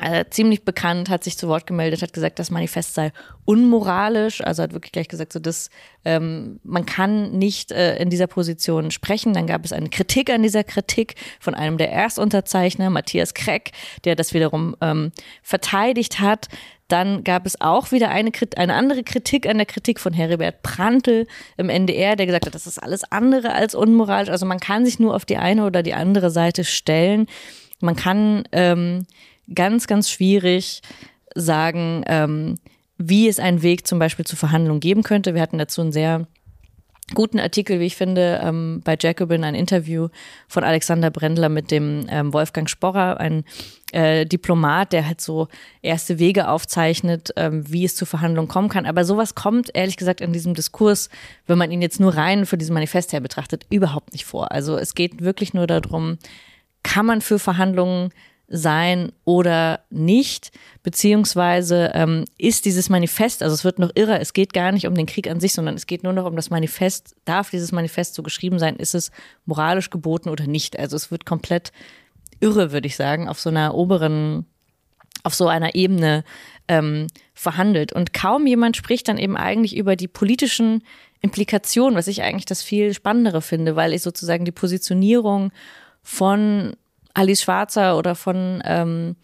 [0.00, 3.12] äh, ziemlich bekannt, hat sich zu Wort gemeldet, hat gesagt, das Manifest sei
[3.44, 5.68] unmoralisch, also hat wirklich gleich gesagt, so dass
[6.04, 9.34] ähm, man kann nicht äh, in dieser Position sprechen.
[9.34, 13.72] Dann gab es eine Kritik an dieser Kritik von einem der Erstunterzeichner, Matthias Kreck,
[14.04, 16.48] der das wiederum ähm, verteidigt hat.
[16.88, 21.26] Dann gab es auch wieder eine, eine andere Kritik an der Kritik von Heribert Prantl
[21.58, 24.30] im NDR, der gesagt hat, das ist alles andere als unmoralisch.
[24.30, 27.26] Also man kann sich nur auf die eine oder die andere Seite stellen.
[27.80, 29.06] Man kann ähm,
[29.54, 30.82] ganz, ganz schwierig
[31.34, 32.56] sagen, ähm,
[32.98, 35.34] wie es einen Weg zum Beispiel zur Verhandlung geben könnte.
[35.34, 36.26] Wir hatten dazu einen sehr
[37.14, 40.08] guten Artikel, wie ich finde, ähm, bei Jacobin ein Interview
[40.48, 43.44] von Alexander Brendler mit dem ähm, Wolfgang Sporrer, ein
[43.92, 45.48] äh, Diplomat, der halt so
[45.82, 48.86] erste Wege aufzeichnet, ähm, wie es zu Verhandlungen kommen kann.
[48.86, 51.10] Aber sowas kommt, ehrlich gesagt, in diesem Diskurs,
[51.46, 54.52] wenn man ihn jetzt nur rein für dieses Manifest her betrachtet, überhaupt nicht vor.
[54.52, 56.18] Also es geht wirklich nur darum,
[56.82, 58.10] kann man für Verhandlungen
[58.52, 64.52] sein oder nicht, beziehungsweise ähm, ist dieses Manifest, also es wird noch irrer, es geht
[64.52, 67.16] gar nicht um den Krieg an sich, sondern es geht nur noch um das Manifest,
[67.24, 69.10] darf dieses Manifest so geschrieben sein, ist es
[69.46, 70.78] moralisch geboten oder nicht?
[70.78, 71.72] Also es wird komplett
[72.40, 74.44] irre, würde ich sagen, auf so einer oberen,
[75.22, 76.22] auf so einer Ebene
[76.68, 77.92] ähm, verhandelt.
[77.92, 80.82] Und kaum jemand spricht dann eben eigentlich über die politischen
[81.22, 85.52] Implikationen, was ich eigentlich das viel Spannendere finde, weil ich sozusagen die Positionierung
[86.02, 86.74] von
[87.14, 89.16] Alice Schwarzer oder von ähm,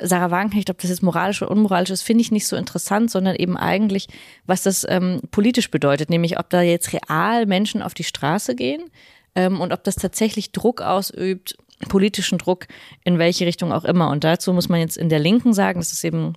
[0.00, 3.34] Sarah Wagenknecht, ob das jetzt moralisch oder unmoralisch ist, finde ich nicht so interessant, sondern
[3.36, 4.08] eben eigentlich,
[4.46, 8.90] was das ähm, politisch bedeutet, nämlich ob da jetzt real Menschen auf die Straße gehen
[9.34, 11.56] ähm, und ob das tatsächlich Druck ausübt,
[11.88, 12.66] politischen Druck
[13.04, 14.10] in welche Richtung auch immer.
[14.10, 16.34] Und dazu muss man jetzt in der Linken sagen, es eben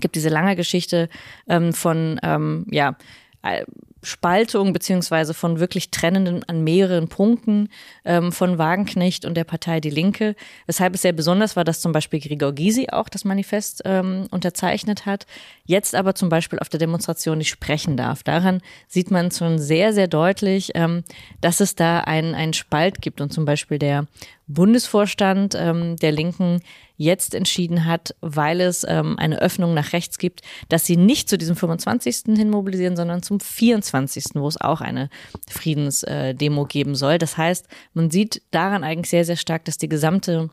[0.00, 1.08] gibt diese lange Geschichte
[1.48, 2.96] ähm, von ähm, ja
[4.06, 7.68] Spaltung beziehungsweise von wirklich Trennenden an mehreren Punkten
[8.04, 10.36] ähm, von Wagenknecht und der Partei Die Linke.
[10.66, 15.06] Weshalb es sehr besonders war, dass zum Beispiel Gregor Gysi auch das Manifest ähm, unterzeichnet
[15.06, 15.26] hat,
[15.64, 18.22] jetzt aber zum Beispiel auf der Demonstration nicht sprechen darf.
[18.22, 21.02] Daran sieht man schon sehr, sehr deutlich, ähm,
[21.40, 24.06] dass es da einen, einen Spalt gibt und zum Beispiel der
[24.48, 26.60] Bundesvorstand ähm, der Linken
[26.96, 31.36] jetzt entschieden hat, weil es ähm, eine Öffnung nach rechts gibt, dass sie nicht zu
[31.36, 32.36] diesem 25.
[32.36, 35.10] hin mobilisieren, sondern zum 24., wo es auch eine
[35.50, 37.18] Friedensdemo äh, geben soll.
[37.18, 40.50] Das heißt, man sieht daran eigentlich sehr, sehr stark, dass die gesamte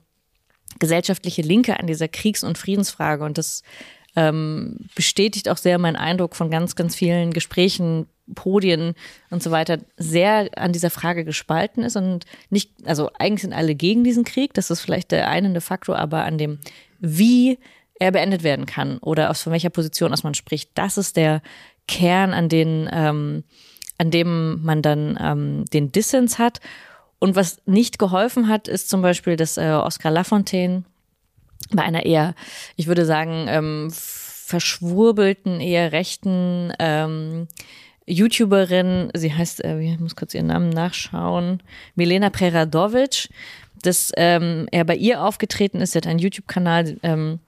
[0.79, 3.61] gesellschaftliche Linke an dieser Kriegs- und Friedensfrage und das
[4.15, 8.93] ähm, bestätigt auch sehr meinen Eindruck von ganz, ganz vielen Gesprächen, Podien
[9.29, 13.75] und so weiter sehr an dieser Frage gespalten ist und nicht, also eigentlich sind alle
[13.75, 16.59] gegen diesen Krieg, das ist vielleicht der einende Faktor, aber an dem,
[16.99, 17.59] wie
[17.99, 21.41] er beendet werden kann oder aus von welcher Position aus man spricht, das ist der
[21.87, 23.43] Kern, an den, ähm,
[23.97, 26.59] an dem man dann ähm, den Dissens hat.
[27.19, 30.83] Und was nicht geholfen hat, ist zum Beispiel, dass äh, Oscar Lafontaine
[31.71, 32.35] bei einer eher,
[32.75, 37.47] ich würde sagen, ähm, verschwurbelten, eher rechten ähm,
[38.07, 41.61] YouTuberin, sie heißt, äh, ich muss kurz ihren Namen nachschauen,
[41.95, 43.29] Milena Preradovic,
[43.81, 47.39] dass ähm, er bei ihr aufgetreten ist, sie hat einen YouTube-Kanal, ähm,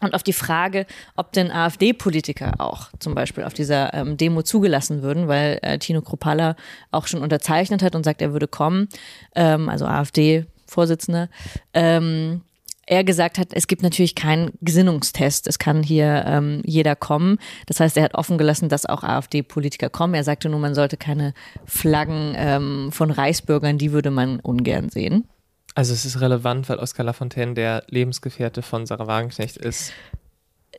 [0.00, 5.02] und auf die Frage, ob denn AfD-Politiker auch zum Beispiel auf dieser ähm, Demo zugelassen
[5.02, 6.56] würden, weil äh, Tino Kropalla
[6.90, 8.88] auch schon unterzeichnet hat und sagt, er würde kommen,
[9.34, 11.28] ähm, also AfD-Vorsitzender,
[11.72, 12.42] ähm,
[12.86, 15.46] er gesagt hat, es gibt natürlich keinen Gesinnungstest.
[15.46, 17.38] Es kann hier ähm, jeder kommen.
[17.66, 20.14] Das heißt, er hat offen gelassen, dass auch AfD-Politiker kommen.
[20.14, 25.28] Er sagte nur, man sollte keine Flaggen ähm, von Reichsbürgern, die würde man ungern sehen.
[25.74, 29.92] Also es ist relevant, weil Oskar Lafontaine der Lebensgefährte von Sarah Wagenknecht ist.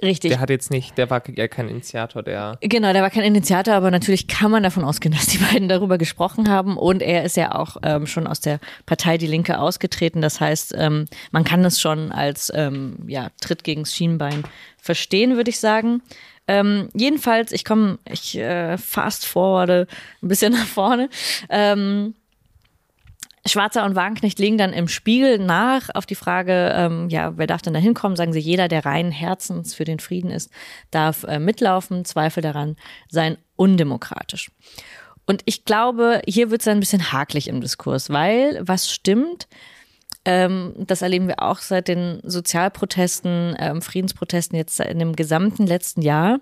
[0.01, 0.29] Richtig.
[0.31, 2.57] Der hat jetzt nicht, der war ja kein Initiator, der.
[2.61, 5.97] Genau, der war kein Initiator, aber natürlich kann man davon ausgehen, dass die beiden darüber
[5.97, 6.77] gesprochen haben.
[6.77, 10.21] Und er ist ja auch ähm, schon aus der Partei Die Linke ausgetreten.
[10.21, 14.43] Das heißt, ähm, man kann es schon als ähm, ja, Tritt gegens Schienbein
[14.77, 16.01] verstehen, würde ich sagen.
[16.47, 19.87] Ähm, jedenfalls, ich komme, ich äh, fast forwarde
[20.21, 21.09] ein bisschen nach vorne.
[21.49, 22.13] Ähm,
[23.47, 27.61] Schwarzer und Wagenknecht legen dann im Spiegel nach auf die Frage, ähm, ja, wer darf
[27.61, 28.15] denn da hinkommen?
[28.15, 30.49] Sagen sie, jeder, der reinen Herzens für den Frieden ist,
[30.89, 32.05] darf äh, mitlaufen.
[32.05, 32.75] Zweifel daran
[33.09, 34.51] seien undemokratisch.
[35.27, 39.47] Und ich glaube, hier wird es ein bisschen haklich im Diskurs, weil was stimmt,
[40.25, 46.01] ähm, das erleben wir auch seit den Sozialprotesten, ähm, Friedensprotesten jetzt in dem gesamten letzten
[46.01, 46.39] Jahr,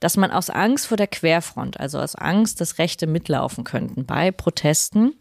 [0.00, 4.30] dass man aus Angst vor der Querfront, also aus Angst, dass Rechte mitlaufen könnten bei
[4.30, 5.12] Protesten,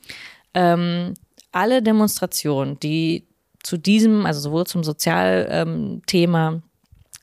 [0.53, 1.13] ähm,
[1.51, 3.27] alle Demonstrationen, die
[3.63, 6.63] zu diesem, also sowohl zum Sozialthema, ähm,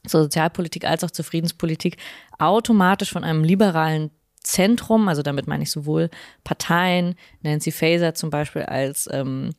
[0.06, 1.96] zur Sozialpolitik als auch zur Friedenspolitik,
[2.38, 4.10] automatisch von einem liberalen
[4.40, 6.08] Zentrum, also damit meine ich sowohl
[6.44, 9.50] Parteien, Nancy Faeser zum Beispiel als ähm,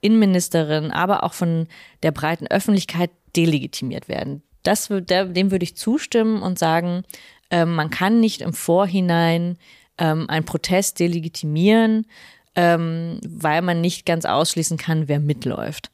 [0.00, 1.68] Innenministerin, aber auch von
[2.02, 4.42] der breiten Öffentlichkeit delegitimiert werden.
[4.64, 7.04] Das, dem würde ich zustimmen und sagen,
[7.50, 9.58] ähm, man kann nicht im Vorhinein
[9.98, 12.06] ähm, einen Protest delegitimieren,
[12.54, 15.90] ähm, weil man nicht ganz ausschließen kann, wer mitläuft.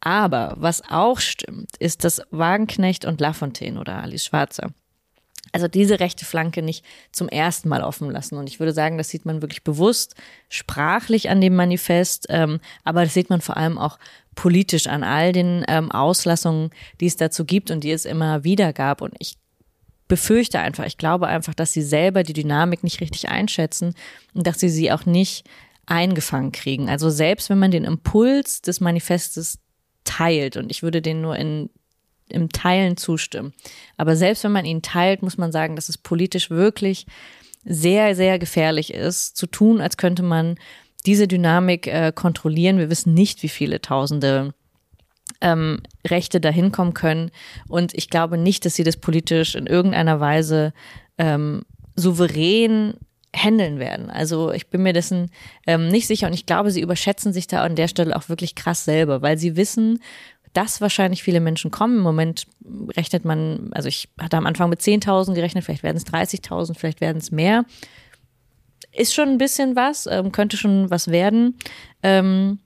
[0.00, 4.70] Aber was auch stimmt, ist, dass Wagenknecht und Lafontaine oder Alice Schwarzer
[5.52, 8.36] also diese rechte Flanke nicht zum ersten Mal offen lassen.
[8.36, 10.14] Und ich würde sagen, das sieht man wirklich bewusst
[10.48, 13.98] sprachlich an dem Manifest, ähm, aber das sieht man vor allem auch
[14.34, 18.72] politisch an all den ähm, Auslassungen, die es dazu gibt und die es immer wieder
[18.72, 19.00] gab.
[19.00, 19.36] Und ich
[20.08, 23.94] befürchte einfach, ich glaube einfach, dass sie selber die Dynamik nicht richtig einschätzen
[24.34, 25.48] und dass sie sie auch nicht
[25.90, 26.88] eingefangen kriegen.
[26.88, 29.58] Also selbst wenn man den Impuls des Manifestes
[30.04, 31.70] teilt, und ich würde den nur in,
[32.28, 33.52] im Teilen zustimmen,
[33.96, 37.06] aber selbst wenn man ihn teilt, muss man sagen, dass es politisch wirklich
[37.64, 40.56] sehr, sehr gefährlich ist, zu tun, als könnte man
[41.06, 42.78] diese Dynamik äh, kontrollieren.
[42.78, 44.54] Wir wissen nicht, wie viele Tausende
[45.40, 47.30] ähm, Rechte dahin kommen können.
[47.68, 50.72] Und ich glaube nicht, dass sie das politisch in irgendeiner Weise
[51.18, 51.62] ähm,
[51.96, 52.94] souverän
[53.34, 54.10] handeln werden.
[54.10, 55.30] Also ich bin mir dessen
[55.66, 58.54] ähm, nicht sicher und ich glaube, sie überschätzen sich da an der Stelle auch wirklich
[58.54, 60.00] krass selber, weil sie wissen,
[60.52, 61.98] dass wahrscheinlich viele Menschen kommen.
[61.98, 62.46] Im Moment
[62.96, 67.00] rechnet man, also ich hatte am Anfang mit 10.000 gerechnet, vielleicht werden es 30.000, vielleicht
[67.00, 67.64] werden es mehr.
[68.92, 71.56] Ist schon ein bisschen was, ähm, könnte schon was werden.
[72.02, 72.58] Ähm,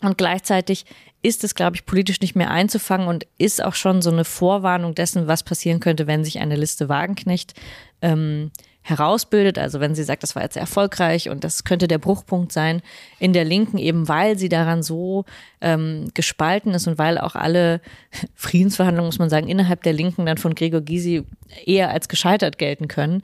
[0.00, 0.84] und gleichzeitig
[1.22, 4.94] ist es, glaube ich, politisch nicht mehr einzufangen und ist auch schon so eine Vorwarnung
[4.94, 7.54] dessen, was passieren könnte, wenn sich eine Liste Wagenknecht
[8.02, 8.50] ähm,
[8.82, 9.58] herausbildet.
[9.58, 12.82] Also wenn sie sagt, das war jetzt erfolgreich und das könnte der Bruchpunkt sein
[13.18, 15.24] in der Linken, eben weil sie daran so
[15.60, 17.80] ähm, gespalten ist und weil auch alle
[18.34, 21.24] Friedensverhandlungen, muss man sagen, innerhalb der Linken dann von Gregor Gysi
[21.66, 23.22] eher als gescheitert gelten können,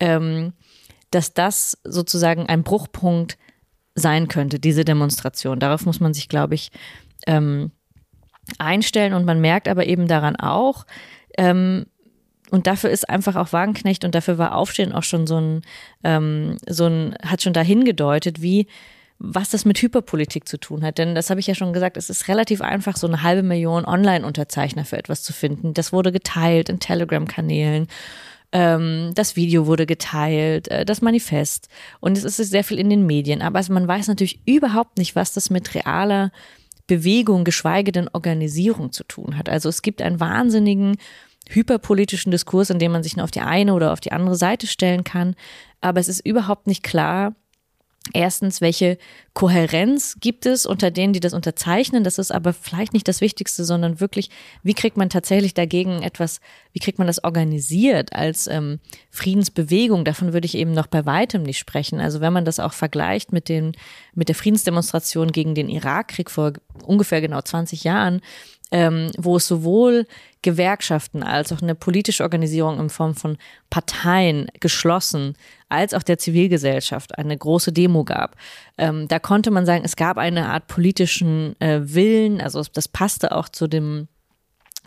[0.00, 0.52] ähm,
[1.10, 3.38] dass das sozusagen ein Bruchpunkt
[3.94, 5.60] sein könnte, diese Demonstration.
[5.60, 6.72] Darauf muss man sich, glaube ich,
[7.26, 7.70] ähm,
[8.58, 10.84] einstellen und man merkt aber eben daran auch,
[11.38, 11.86] ähm,
[12.54, 15.62] und dafür ist einfach auch Wagenknecht und dafür war Aufstehen auch schon so ein,
[16.04, 18.68] ähm, so ein, hat schon dahin gedeutet, wie,
[19.18, 20.98] was das mit Hyperpolitik zu tun hat.
[20.98, 23.84] Denn das habe ich ja schon gesagt, es ist relativ einfach, so eine halbe Million
[23.84, 25.74] Online-Unterzeichner für etwas zu finden.
[25.74, 27.88] Das wurde geteilt in Telegram-Kanälen.
[28.52, 31.68] Ähm, das Video wurde geteilt, äh, das Manifest.
[31.98, 33.42] Und es ist sehr viel in den Medien.
[33.42, 36.30] Aber also man weiß natürlich überhaupt nicht, was das mit realer
[36.86, 39.48] Bewegung, geschweige denn Organisierung zu tun hat.
[39.48, 40.98] Also es gibt einen wahnsinnigen
[41.48, 44.66] hyperpolitischen Diskurs, in dem man sich nur auf die eine oder auf die andere Seite
[44.66, 45.34] stellen kann.
[45.80, 47.34] Aber es ist überhaupt nicht klar,
[48.12, 48.98] Erstens, welche
[49.32, 52.04] Kohärenz gibt es unter denen, die das unterzeichnen?
[52.04, 54.28] Das ist aber vielleicht nicht das Wichtigste, sondern wirklich,
[54.62, 56.40] wie kriegt man tatsächlich dagegen etwas,
[56.72, 58.78] wie kriegt man das organisiert als ähm,
[59.10, 60.04] Friedensbewegung?
[60.04, 61.98] Davon würde ich eben noch bei weitem nicht sprechen.
[61.98, 63.72] Also wenn man das auch vergleicht mit den,
[64.14, 66.52] mit der Friedensdemonstration gegen den Irakkrieg vor
[66.84, 68.20] ungefähr genau 20 Jahren,
[68.74, 70.04] ähm, wo es sowohl
[70.42, 73.38] Gewerkschaften als auch eine politische Organisation in Form von
[73.70, 75.36] Parteien geschlossen,
[75.68, 78.34] als auch der Zivilgesellschaft eine große Demo gab.
[78.76, 83.36] Ähm, da konnte man sagen, es gab eine Art politischen äh, Willen, also das passte
[83.36, 84.08] auch zu dem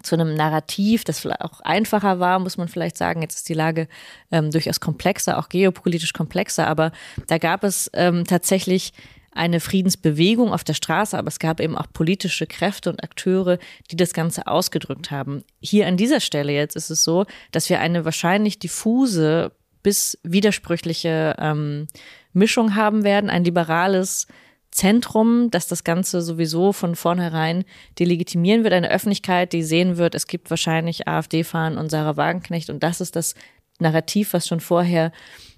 [0.04, 3.24] zu einem Narrativ, das vielleicht auch einfacher war, muss man vielleicht sagen.
[3.24, 3.88] Jetzt ist die Lage
[4.32, 6.92] ähm, durchaus komplexer, auch geopolitisch komplexer, aber
[7.26, 8.94] da gab es ähm, tatsächlich
[9.38, 13.60] eine Friedensbewegung auf der Straße, aber es gab eben auch politische Kräfte und Akteure,
[13.92, 15.44] die das Ganze ausgedrückt haben.
[15.60, 19.52] Hier an dieser Stelle jetzt ist es so, dass wir eine wahrscheinlich diffuse
[19.84, 21.88] bis widersprüchliche ähm,
[22.34, 24.28] Mischung haben werden, ein liberales
[24.72, 27.64] Zentrum, dass das Ganze sowieso von vornherein
[27.98, 28.74] delegitimieren wird.
[28.74, 33.16] Eine Öffentlichkeit, die sehen wird, es gibt wahrscheinlich AfD-Fahren und Sarah Wagenknecht und das ist
[33.16, 33.34] das
[33.80, 35.12] Narrativ, was schon vorher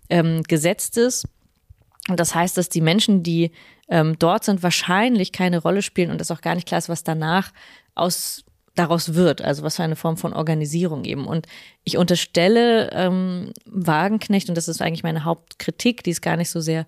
[0.09, 1.25] ähm, gesetzt ist.
[2.07, 3.51] Und das heißt, dass die Menschen, die
[3.89, 7.03] ähm, dort sind, wahrscheinlich keine Rolle spielen und es auch gar nicht klar ist, was
[7.03, 7.51] danach
[7.95, 8.43] aus
[8.75, 11.25] daraus wird, also was für eine Form von Organisierung eben.
[11.25, 11.47] Und
[11.83, 16.61] ich unterstelle ähm, Wagenknecht, und das ist eigentlich meine Hauptkritik, die ist gar nicht so
[16.61, 16.85] sehr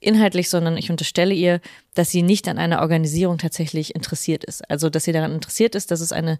[0.00, 1.60] inhaltlich, sondern ich unterstelle ihr,
[1.94, 4.68] dass sie nicht an einer Organisierung tatsächlich interessiert ist.
[4.68, 6.38] Also, dass sie daran interessiert ist, dass es eine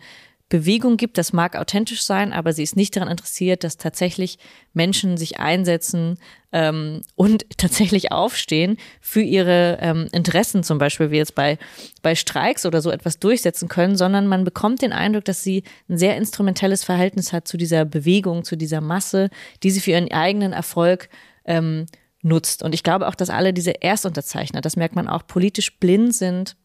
[0.50, 4.38] Bewegung gibt, das mag authentisch sein, aber sie ist nicht daran interessiert, dass tatsächlich
[4.74, 6.18] Menschen sich einsetzen
[6.52, 11.56] ähm, und tatsächlich aufstehen für ihre ähm, Interessen, zum Beispiel wie jetzt bei,
[12.02, 15.96] bei Streiks oder so etwas durchsetzen können, sondern man bekommt den Eindruck, dass sie ein
[15.96, 19.30] sehr instrumentelles Verhältnis hat zu dieser Bewegung, zu dieser Masse,
[19.62, 21.08] die sie für ihren eigenen Erfolg
[21.44, 21.86] ähm,
[22.22, 22.64] nutzt.
[22.64, 26.56] Und ich glaube auch, dass alle diese Erstunterzeichner, das merkt man auch, politisch blind sind.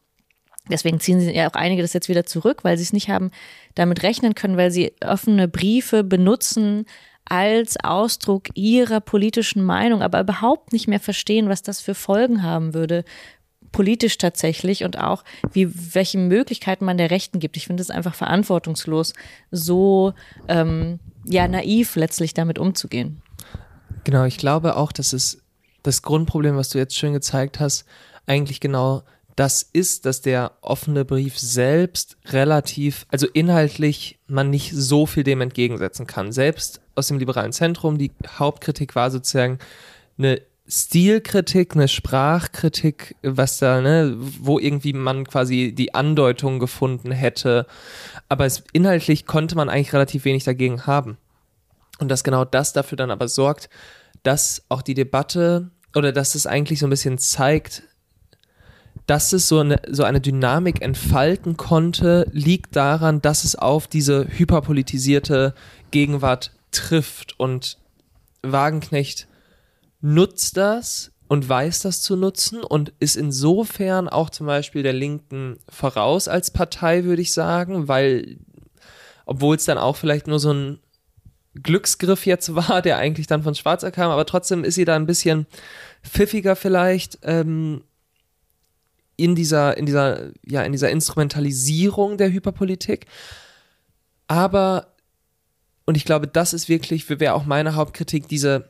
[0.69, 3.31] Deswegen ziehen sie ja auch einige das jetzt wieder zurück, weil sie es nicht haben
[3.75, 6.85] damit rechnen können, weil sie offene Briefe benutzen
[7.25, 12.73] als Ausdruck ihrer politischen Meinung, aber überhaupt nicht mehr verstehen, was das für Folgen haben
[12.73, 13.03] würde,
[13.71, 17.57] politisch tatsächlich und auch wie welche Möglichkeiten man der Rechten gibt.
[17.57, 19.13] Ich finde es einfach verantwortungslos,
[19.51, 20.13] so
[20.47, 23.21] ähm, ja naiv letztlich damit umzugehen.
[24.05, 25.41] Genau, ich glaube auch, dass es
[25.83, 27.85] das Grundproblem, was du jetzt schön gezeigt hast,
[28.27, 29.03] eigentlich genau
[29.35, 35.41] das ist, dass der offene Brief selbst relativ, also inhaltlich man nicht so viel dem
[35.41, 36.31] entgegensetzen kann.
[36.31, 39.59] Selbst aus dem liberalen Zentrum, die Hauptkritik war sozusagen
[40.17, 47.67] eine Stilkritik, eine Sprachkritik, was da, ne, wo irgendwie man quasi die Andeutung gefunden hätte.
[48.29, 51.17] Aber es, inhaltlich konnte man eigentlich relativ wenig dagegen haben.
[51.99, 53.69] Und dass genau das dafür dann aber sorgt,
[54.23, 57.83] dass auch die Debatte oder dass es eigentlich so ein bisschen zeigt,
[59.05, 64.27] dass es so eine, so eine Dynamik entfalten konnte, liegt daran, dass es auf diese
[64.27, 65.53] hyperpolitisierte
[65.91, 67.39] Gegenwart trifft.
[67.39, 67.77] Und
[68.41, 69.27] Wagenknecht
[70.01, 75.57] nutzt das und weiß das zu nutzen und ist insofern auch zum Beispiel der Linken
[75.69, 78.37] voraus als Partei, würde ich sagen, weil,
[79.25, 80.79] obwohl es dann auch vielleicht nur so ein
[81.61, 85.07] Glücksgriff jetzt war, der eigentlich dann von Schwarzer kam, aber trotzdem ist sie da ein
[85.07, 85.47] bisschen
[86.03, 87.81] pfiffiger vielleicht ähm,
[89.17, 93.05] in dieser, in dieser, ja, in dieser Instrumentalisierung der Hyperpolitik.
[94.27, 94.93] Aber,
[95.85, 98.69] und ich glaube, das ist wirklich, wäre auch meine Hauptkritik, diese,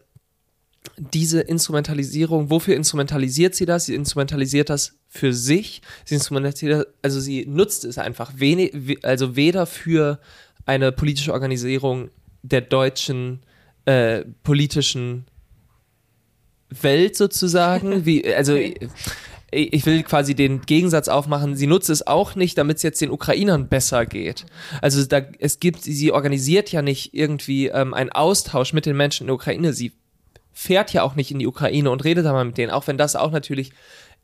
[0.98, 3.86] diese Instrumentalisierung, wofür instrumentalisiert sie das?
[3.86, 5.82] Sie instrumentalisiert das für sich.
[6.04, 10.20] Sie instrumentalisiert, also sie nutzt es einfach wenig, also weder für
[10.66, 12.10] eine politische Organisierung
[12.44, 13.42] der deutschen
[13.86, 15.26] äh, politischen
[16.70, 18.90] Welt sozusagen, wie, also okay.
[19.56, 23.12] Ich will quasi den Gegensatz aufmachen, sie nutzt es auch nicht, damit es jetzt den
[23.12, 24.46] Ukrainern besser geht.
[24.82, 29.24] Also da, es gibt, sie organisiert ja nicht irgendwie ähm, einen Austausch mit den Menschen
[29.24, 29.94] in der Ukraine, sie
[30.52, 32.98] fährt ja auch nicht in die Ukraine und redet da mal mit denen, auch wenn
[32.98, 33.72] das auch natürlich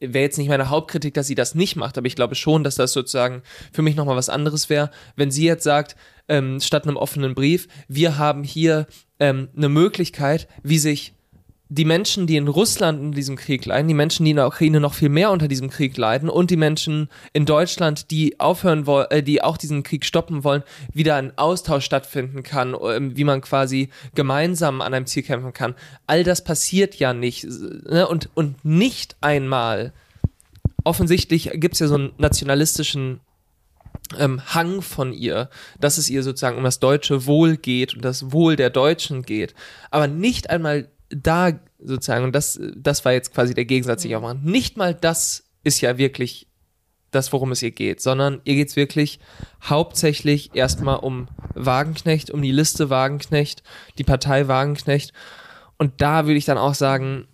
[0.02, 2.76] wäre jetzt nicht meine Hauptkritik, dass sie das nicht macht, aber ich glaube schon, dass
[2.76, 5.96] das sozusagen für mich nochmal was anderes wäre, wenn sie jetzt sagt,
[6.28, 8.88] ähm, statt einem offenen Brief, wir haben hier
[9.20, 11.13] ähm, eine Möglichkeit, wie sich
[11.74, 14.82] die Menschen, die in Russland in diesem Krieg leiden, die Menschen, die in der Ukraine
[14.82, 19.08] noch viel mehr unter diesem Krieg leiden und die Menschen in Deutschland, die aufhören wollen,
[19.10, 23.40] äh, die auch diesen Krieg stoppen wollen, wieder ein Austausch stattfinden kann, äh, wie man
[23.40, 25.76] quasi gemeinsam an einem Ziel kämpfen kann.
[26.08, 27.46] All das passiert ja nicht.
[27.46, 28.06] Ne?
[28.06, 29.94] Und, und nicht einmal,
[30.84, 33.22] offensichtlich gibt es ja so einen nationalistischen
[34.20, 38.34] ähm, Hang von ihr, dass es ihr sozusagen um das deutsche Wohl geht und das
[38.34, 39.56] Wohl der Deutschen geht.
[39.90, 44.17] Aber nicht einmal da sozusagen, und das, das war jetzt quasi der Gegensatz, den ich
[44.17, 46.47] auch mache, nicht mal das ist ja wirklich
[47.12, 49.19] das, worum es ihr geht, sondern ihr geht es wirklich
[49.63, 53.63] hauptsächlich erstmal um Wagenknecht, um die Liste Wagenknecht,
[53.97, 55.12] die Partei Wagenknecht.
[55.78, 57.28] Und da würde ich dann auch sagen,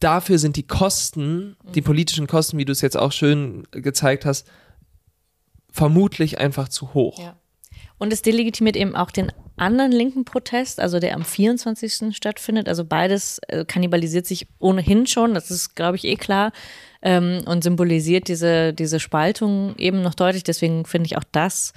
[0.00, 1.84] dafür sind die Kosten, die mhm.
[1.84, 4.48] politischen Kosten, wie du es jetzt auch schön gezeigt hast,
[5.70, 7.18] vermutlich einfach zu hoch.
[7.18, 7.36] Ja.
[7.98, 12.14] Und es delegitimiert eben auch den anderen linken Protest, also der am 24.
[12.14, 12.68] stattfindet.
[12.68, 16.52] Also beides äh, kannibalisiert sich ohnehin schon, das ist, glaube ich, eh klar.
[17.02, 20.44] Ähm, und symbolisiert diese, diese Spaltung eben noch deutlich.
[20.44, 21.72] Deswegen finde ich auch das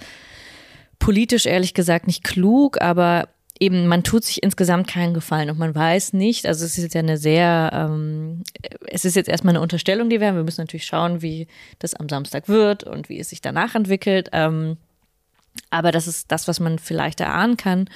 [0.97, 5.75] politisch ehrlich gesagt nicht klug, aber eben man tut sich insgesamt keinen Gefallen und man
[5.75, 8.43] weiß nicht, also es ist jetzt ja eine sehr, ähm,
[8.88, 10.38] es ist jetzt erstmal eine Unterstellung, die wir haben.
[10.38, 11.47] Wir müssen natürlich schauen, wie
[11.80, 14.30] das am Samstag wird und wie es sich danach entwickelt.
[14.32, 14.77] Ähm,
[15.70, 17.89] aber das ist das, was man vielleicht erahnen kann.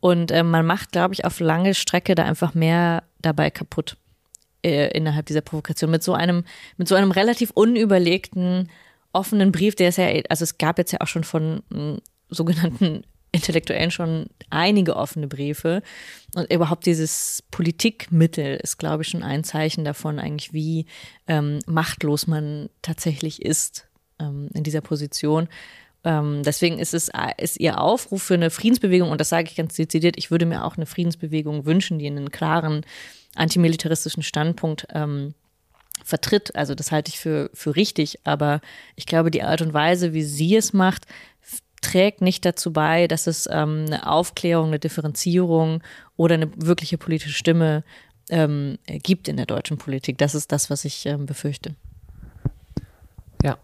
[0.00, 3.96] Und äh, man macht, glaube ich, auf lange Strecke da einfach mehr dabei kaputt.
[4.62, 6.44] äh, innerhalb dieser Provokation mit so einem,
[6.76, 8.70] mit so einem relativ unüberlegten,
[9.12, 11.98] offenen Brief, der ist ja, also es gab jetzt ja auch schon von m,
[12.28, 15.82] sogenannten Intellektuellen schon einige offene Briefe.
[16.34, 20.86] Und überhaupt dieses Politikmittel ist, glaube ich, schon ein Zeichen davon, eigentlich, wie
[21.28, 23.86] ähm, machtlos man tatsächlich ist
[24.18, 25.48] ähm, in dieser Position.
[26.02, 29.74] Ähm, deswegen ist es ist ihr Aufruf für eine Friedensbewegung, und das sage ich ganz
[29.74, 32.82] dezidiert, ich würde mir auch eine Friedensbewegung wünschen, die einen klaren
[33.34, 35.34] antimilitaristischen Standpunkt ähm,
[36.04, 36.56] vertritt.
[36.56, 38.60] Also das halte ich für, für richtig, aber
[38.96, 41.06] ich glaube, die Art und Weise, wie sie es macht,
[41.82, 45.82] trägt nicht dazu bei, dass es ähm, eine Aufklärung, eine Differenzierung
[46.16, 47.84] oder eine wirkliche politische Stimme
[48.28, 50.18] ähm, gibt in der deutschen Politik.
[50.18, 51.74] Das ist das, was ich ähm, befürchte.
[53.42, 53.58] Ja.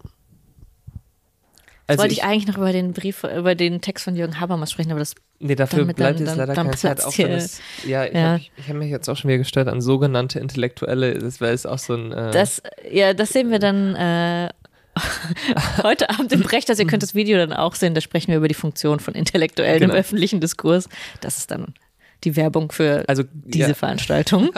[1.87, 4.71] Also wollte ich, ich, eigentlich noch über den Brief, über den Text von Jürgen Habermas
[4.71, 7.03] sprechen, aber das Nee, dafür bleibt dann, jetzt leider keine Zeit.
[7.03, 8.21] Auch wenn das, ja, ich ja.
[8.33, 11.19] habe hab mich jetzt auch schon wieder gestört an sogenannte Intellektuelle.
[11.19, 12.11] Das wäre jetzt auch so ein.
[12.11, 12.61] Äh das,
[12.91, 14.49] ja, das sehen wir dann äh,
[15.83, 16.69] heute Abend im Brecht.
[16.69, 17.93] Also ihr könnt das Video dann auch sehen.
[17.93, 19.93] Da sprechen wir über die Funktion von Intellektuellen genau.
[19.93, 20.89] im öffentlichen Diskurs.
[21.21, 21.75] Das ist dann
[22.23, 23.73] die Werbung für also, diese ja.
[23.73, 24.49] Veranstaltung.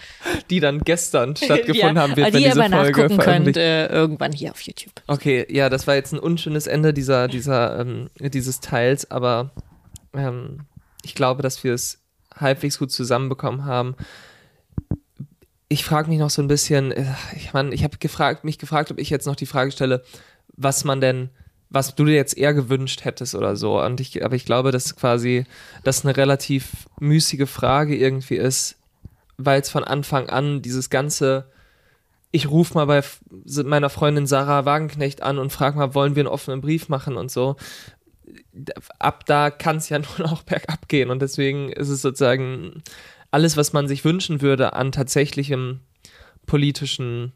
[0.50, 3.86] die dann gestern stattgefunden ja, haben, wird, die wenn diese aber Folge nachgucken könnt, äh,
[3.86, 4.94] irgendwann hier auf YouTube.
[5.06, 9.50] Okay, ja, das war jetzt ein unschönes Ende dieser, dieser, ähm, dieses Teils, aber
[10.14, 10.60] ähm,
[11.02, 12.00] ich glaube, dass wir es
[12.34, 13.94] halbwegs gut zusammenbekommen haben.
[15.68, 17.04] Ich frage mich noch so ein bisschen, äh,
[17.36, 20.02] ich meine, ich habe gefragt, mich gefragt, ob ich jetzt noch die Frage stelle,
[20.54, 21.30] was man denn,
[21.72, 23.80] was du dir jetzt eher gewünscht hättest oder so.
[23.80, 25.44] Und ich, aber ich glaube, dass quasi
[25.84, 28.76] das eine relativ müßige Frage irgendwie ist,
[29.36, 31.50] weil es von Anfang an dieses ganze,
[32.30, 33.02] ich rufe mal bei
[33.64, 37.30] meiner Freundin Sarah Wagenknecht an und frage mal, wollen wir einen offenen Brief machen und
[37.30, 37.56] so
[38.98, 41.10] ab da kann es ja nur noch bergab gehen.
[41.10, 42.82] Und deswegen ist es sozusagen
[43.30, 45.80] alles, was man sich wünschen würde an tatsächlichem
[46.46, 47.32] politischen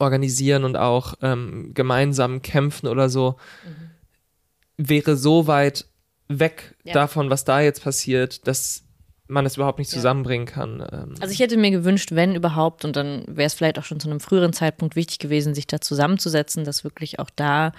[0.00, 4.88] Organisieren und auch ähm, gemeinsamen Kämpfen oder so, mhm.
[4.88, 5.86] wäre so weit
[6.28, 6.94] weg ja.
[6.94, 8.84] davon, was da jetzt passiert, dass
[9.30, 10.84] man es überhaupt nicht zusammenbringen kann.
[10.92, 11.14] Ähm.
[11.20, 14.10] Also ich hätte mir gewünscht, wenn überhaupt, und dann wäre es vielleicht auch schon zu
[14.10, 17.72] einem früheren Zeitpunkt wichtig gewesen, sich da zusammenzusetzen, dass wirklich auch da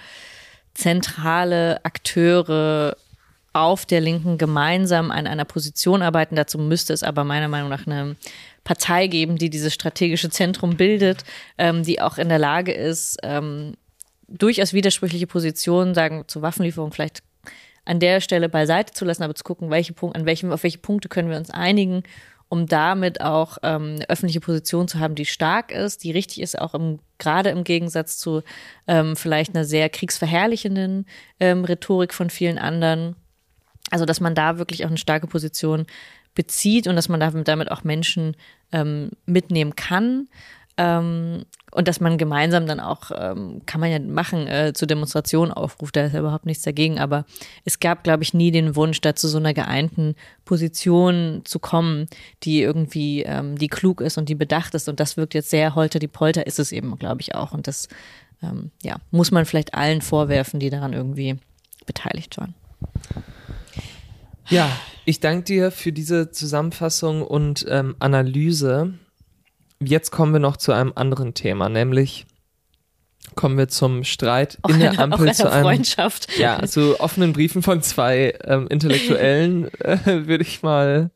[0.74, 2.96] zentrale Akteure
[3.52, 6.36] auf der Linken gemeinsam an einer Position arbeiten.
[6.36, 8.16] Dazu müsste es aber meiner Meinung nach eine
[8.64, 11.24] Partei geben, die dieses strategische Zentrum bildet,
[11.58, 13.74] ähm, die auch in der Lage ist, ähm,
[14.28, 17.22] durchaus widersprüchliche Positionen, sagen zur Waffenlieferung vielleicht
[17.84, 20.78] an der Stelle beiseite zu lassen, aber zu gucken, welche Punkte, an welchem, auf welche
[20.78, 22.04] Punkte können wir uns einigen
[22.52, 26.58] um damit auch ähm, eine öffentliche Position zu haben, die stark ist, die richtig ist,
[26.58, 28.42] auch im, gerade im Gegensatz zu
[28.86, 31.06] ähm, vielleicht einer sehr kriegsverherrlichenden
[31.40, 33.16] ähm, Rhetorik von vielen anderen.
[33.90, 35.86] Also, dass man da wirklich auch eine starke Position
[36.34, 38.36] bezieht und dass man damit auch Menschen
[38.72, 40.28] ähm, mitnehmen kann.
[40.78, 45.50] Ähm, und dass man gemeinsam dann auch, ähm, kann man ja machen, äh, zur Demonstration
[45.50, 46.98] aufruft, da ist ja überhaupt nichts dagegen.
[46.98, 47.24] Aber
[47.64, 50.14] es gab, glaube ich, nie den Wunsch, da zu so einer geeinten
[50.44, 52.06] Position zu kommen,
[52.42, 54.88] die irgendwie, ähm, die klug ist und die bedacht ist.
[54.88, 57.52] Und das wirkt jetzt sehr holter die Polter, ist es eben, glaube ich, auch.
[57.52, 57.88] Und das,
[58.42, 61.36] ähm, ja, muss man vielleicht allen vorwerfen, die daran irgendwie
[61.86, 62.54] beteiligt waren.
[64.48, 64.70] Ja,
[65.04, 68.94] ich danke dir für diese Zusammenfassung und ähm, Analyse
[69.88, 72.26] jetzt kommen wir noch zu einem anderen Thema, nämlich
[73.34, 76.36] kommen wir zum Streit auch in der eine, Ampel zu einem Freundschaft.
[76.38, 81.10] Ja, zu offenen Briefen von zwei ähm, Intellektuellen äh, würde ich mal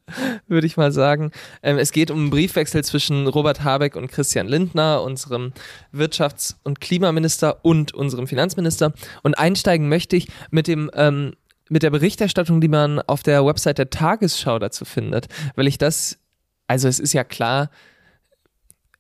[0.46, 1.30] würde ich mal sagen.
[1.62, 5.52] Ähm, es geht um einen Briefwechsel zwischen Robert Habeck und Christian Lindner, unserem
[5.92, 8.94] Wirtschafts- und Klimaminister und unserem Finanzminister.
[9.22, 11.34] Und einsteigen möchte ich mit dem ähm,
[11.68, 16.18] mit der Berichterstattung, die man auf der Website der Tagesschau dazu findet, weil ich das
[16.66, 17.70] also es ist ja klar,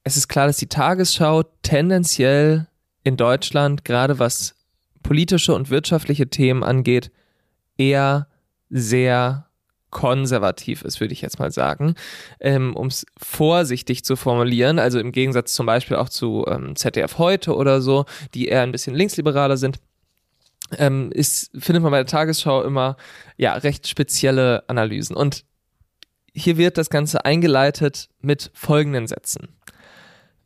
[0.04, 2.68] es ist klar, dass die Tagesschau tendenziell
[3.02, 4.54] in Deutschland, gerade was
[5.02, 7.10] politische und wirtschaftliche Themen angeht,
[7.76, 8.28] eher
[8.70, 9.46] sehr
[9.90, 11.94] konservativ ist, würde ich jetzt mal sagen,
[12.40, 17.18] ähm, um es vorsichtig zu formulieren, also im Gegensatz zum Beispiel auch zu ähm, ZDF
[17.18, 18.04] heute oder so,
[18.34, 19.78] die eher ein bisschen linksliberaler sind,
[20.78, 22.96] ähm, ist, findet man bei der Tagesschau immer
[23.36, 25.16] ja recht spezielle Analysen.
[25.16, 25.44] Und
[26.32, 29.48] hier wird das Ganze eingeleitet mit folgenden Sätzen.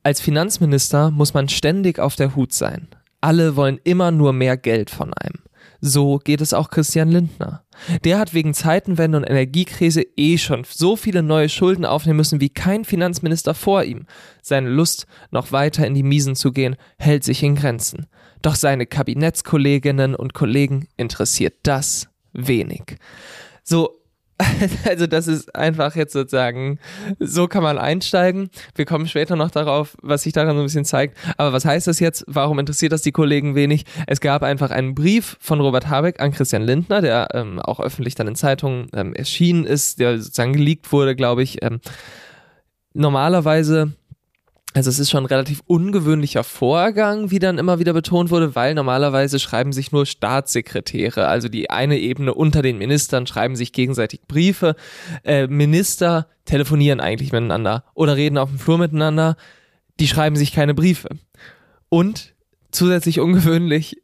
[0.02, 2.88] Als Finanzminister muss man ständig auf der Hut sein.
[3.20, 5.42] Alle wollen immer nur mehr Geld von einem.
[5.82, 7.64] So geht es auch Christian Lindner.
[8.04, 12.50] Der hat wegen Zeitenwende und Energiekrise eh schon so viele neue Schulden aufnehmen müssen wie
[12.50, 14.06] kein Finanzminister vor ihm.
[14.42, 18.06] Seine Lust, noch weiter in die Miesen zu gehen, hält sich in Grenzen.
[18.42, 22.96] Doch seine Kabinettskolleginnen und Kollegen interessiert das wenig.
[23.62, 24.00] So,
[24.88, 26.78] also das ist einfach jetzt sozusagen,
[27.18, 28.50] so kann man einsteigen.
[28.74, 31.16] Wir kommen später noch darauf, was sich daran so ein bisschen zeigt.
[31.36, 32.24] Aber was heißt das jetzt?
[32.26, 33.84] Warum interessiert das die Kollegen wenig?
[34.06, 38.14] Es gab einfach einen Brief von Robert Habeck an Christian Lindner, der ähm, auch öffentlich
[38.14, 41.62] dann in Zeitungen ähm, erschienen ist, der sozusagen geleakt wurde, glaube ich.
[41.62, 41.80] Ähm,
[42.94, 43.92] normalerweise
[44.72, 48.74] also es ist schon ein relativ ungewöhnlicher Vorgang, wie dann immer wieder betont wurde, weil
[48.74, 54.20] normalerweise schreiben sich nur Staatssekretäre, also die eine Ebene unter den Ministern, schreiben sich gegenseitig
[54.28, 54.76] Briefe.
[55.24, 59.36] Äh, Minister telefonieren eigentlich miteinander oder reden auf dem Flur miteinander.
[59.98, 61.08] Die schreiben sich keine Briefe.
[61.88, 62.34] Und
[62.70, 63.96] zusätzlich ungewöhnlich,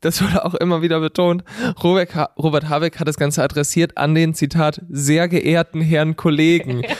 [0.00, 1.44] das wurde auch immer wieder betont,
[1.82, 6.82] Robert, ha Robert Habeck hat das Ganze adressiert an den, Zitat, sehr geehrten Herrn Kollegen.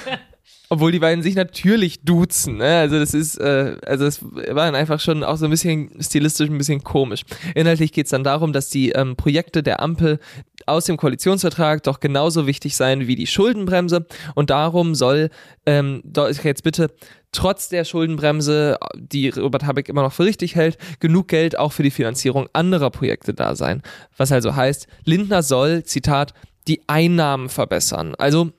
[0.73, 2.79] Obwohl die beiden sich natürlich duzen, ne?
[2.79, 6.49] Also das ist, äh, also das war dann einfach schon auch so ein bisschen stilistisch
[6.49, 7.23] ein bisschen komisch.
[7.57, 10.21] Inhaltlich geht es dann darum, dass die ähm, Projekte der Ampel
[10.67, 14.07] aus dem Koalitionsvertrag doch genauso wichtig sein wie die Schuldenbremse.
[14.37, 15.31] Und darum soll
[15.67, 16.05] ähm,
[16.45, 16.93] jetzt bitte
[17.33, 21.83] trotz der Schuldenbremse, die Robert Habeck immer noch für richtig hält, genug Geld auch für
[21.83, 23.83] die Finanzierung anderer Projekte da sein.
[24.17, 26.33] Was also heißt, Lindner soll, Zitat,
[26.69, 28.15] die Einnahmen verbessern.
[28.17, 28.53] Also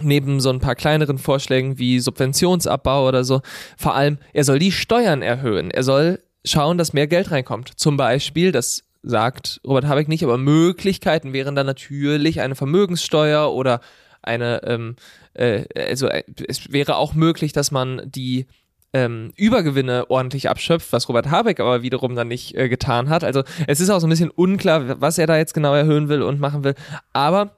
[0.00, 3.40] neben so ein paar kleineren Vorschlägen wie Subventionsabbau oder so,
[3.76, 5.70] vor allem, er soll die Steuern erhöhen.
[5.70, 7.72] Er soll schauen, dass mehr Geld reinkommt.
[7.76, 13.80] Zum Beispiel, das sagt Robert Habeck nicht, aber Möglichkeiten wären dann natürlich eine Vermögenssteuer oder
[14.22, 14.96] eine, ähm,
[15.34, 18.46] äh, also äh, es wäre auch möglich, dass man die
[18.92, 23.24] ähm, Übergewinne ordentlich abschöpft, was Robert Habeck aber wiederum dann nicht äh, getan hat.
[23.24, 26.22] Also es ist auch so ein bisschen unklar, was er da jetzt genau erhöhen will
[26.22, 26.74] und machen will.
[27.12, 27.56] Aber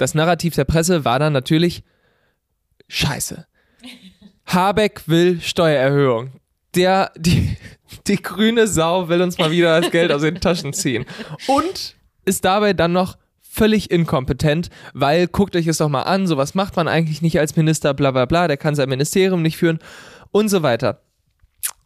[0.00, 1.82] das Narrativ der Presse war dann natürlich
[2.88, 3.46] Scheiße.
[4.46, 6.32] Habeck will Steuererhöhung.
[6.74, 7.56] Der, die,
[8.06, 11.04] die grüne Sau will uns mal wieder das Geld aus den Taschen ziehen.
[11.46, 16.54] Und ist dabei dann noch völlig inkompetent, weil guckt euch es doch mal an, sowas
[16.54, 19.80] macht man eigentlich nicht als Minister, bla bla bla, der kann sein Ministerium nicht führen
[20.30, 21.02] und so weiter.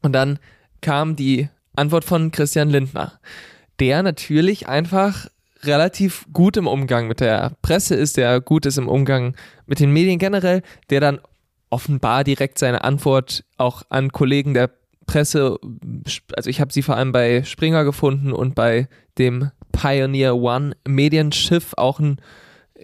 [0.02, 0.38] Und dann
[0.82, 3.18] kam die Antwort von Christian Lindner,
[3.80, 5.26] der natürlich einfach
[5.66, 9.36] relativ gut im Umgang mit der Presse ist, der gut ist im Umgang
[9.66, 11.20] mit den Medien generell, der dann
[11.70, 14.70] offenbar direkt seine Antwort auch an Kollegen der
[15.06, 15.58] Presse,
[16.34, 18.88] also ich habe sie vor allem bei Springer gefunden und bei
[19.18, 22.20] dem Pioneer One Medienschiff auch ein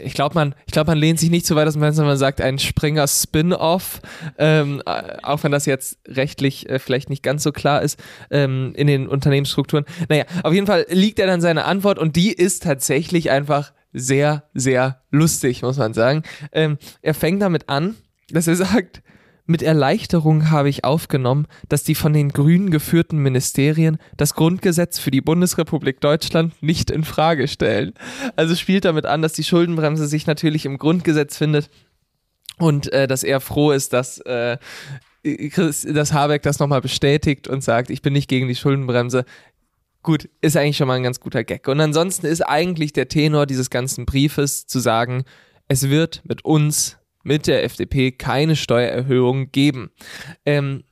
[0.03, 2.41] ich glaube, man, ich glaube, man lehnt sich nicht so weit, dass man, man sagt,
[2.41, 4.01] ein Springer Spin-off,
[4.39, 8.87] ähm, auch wenn das jetzt rechtlich äh, vielleicht nicht ganz so klar ist ähm, in
[8.87, 9.85] den Unternehmensstrukturen.
[10.09, 14.45] Naja, auf jeden Fall liegt er dann seine Antwort und die ist tatsächlich einfach sehr,
[14.55, 16.23] sehr lustig, muss man sagen.
[16.53, 17.97] Ähm, er fängt damit an,
[18.31, 19.03] dass er sagt,
[19.51, 25.11] mit Erleichterung habe ich aufgenommen, dass die von den Grünen geführten Ministerien das Grundgesetz für
[25.11, 27.93] die Bundesrepublik Deutschland nicht in Frage stellen.
[28.37, 31.69] Also spielt damit an, dass die Schuldenbremse sich natürlich im Grundgesetz findet
[32.59, 34.57] und äh, dass er froh ist, dass äh,
[35.23, 39.27] dass Habeck das nochmal bestätigt und sagt, ich bin nicht gegen die Schuldenbremse.
[40.03, 41.69] Gut, ist eigentlich schon mal ein ganz guter Gag.
[41.69, 45.25] Und ansonsten ist eigentlich der Tenor dieses ganzen Briefes zu sagen,
[45.69, 49.91] es wird mit uns mit der FDP keine Steuererhöhung geben.
[50.47, 50.85] Ähm,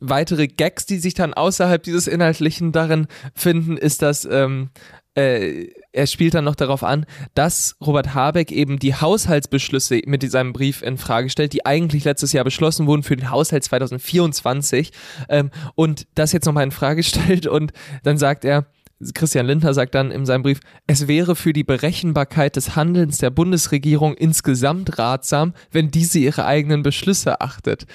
[0.00, 4.70] weitere Gags, die sich dann außerhalb dieses Inhaltlichen darin finden, ist, dass ähm,
[5.14, 10.52] äh, er spielt dann noch darauf an, dass Robert Habeck eben die Haushaltsbeschlüsse mit diesem
[10.52, 14.90] Brief in Frage stellt, die eigentlich letztes Jahr beschlossen wurden für den Haushalt 2024
[15.28, 17.72] ähm, und das jetzt nochmal in Frage stellt und
[18.02, 18.66] dann sagt er,
[19.12, 23.30] Christian Lindner sagt dann in seinem Brief, es wäre für die Berechenbarkeit des Handelns der
[23.30, 27.86] Bundesregierung insgesamt ratsam, wenn diese ihre eigenen Beschlüsse achtet.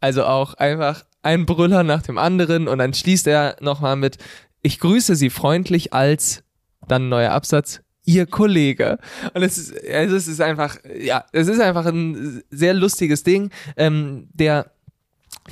[0.00, 4.18] Also auch einfach ein Brüller nach dem anderen und dann schließt er nochmal mit,
[4.60, 6.42] ich grüße Sie freundlich als,
[6.86, 8.98] dann neuer Absatz, Ihr Kollege.
[9.32, 13.50] Und es ist, es ist einfach, ja, es ist einfach ein sehr lustiges Ding.
[13.76, 14.73] Ähm, der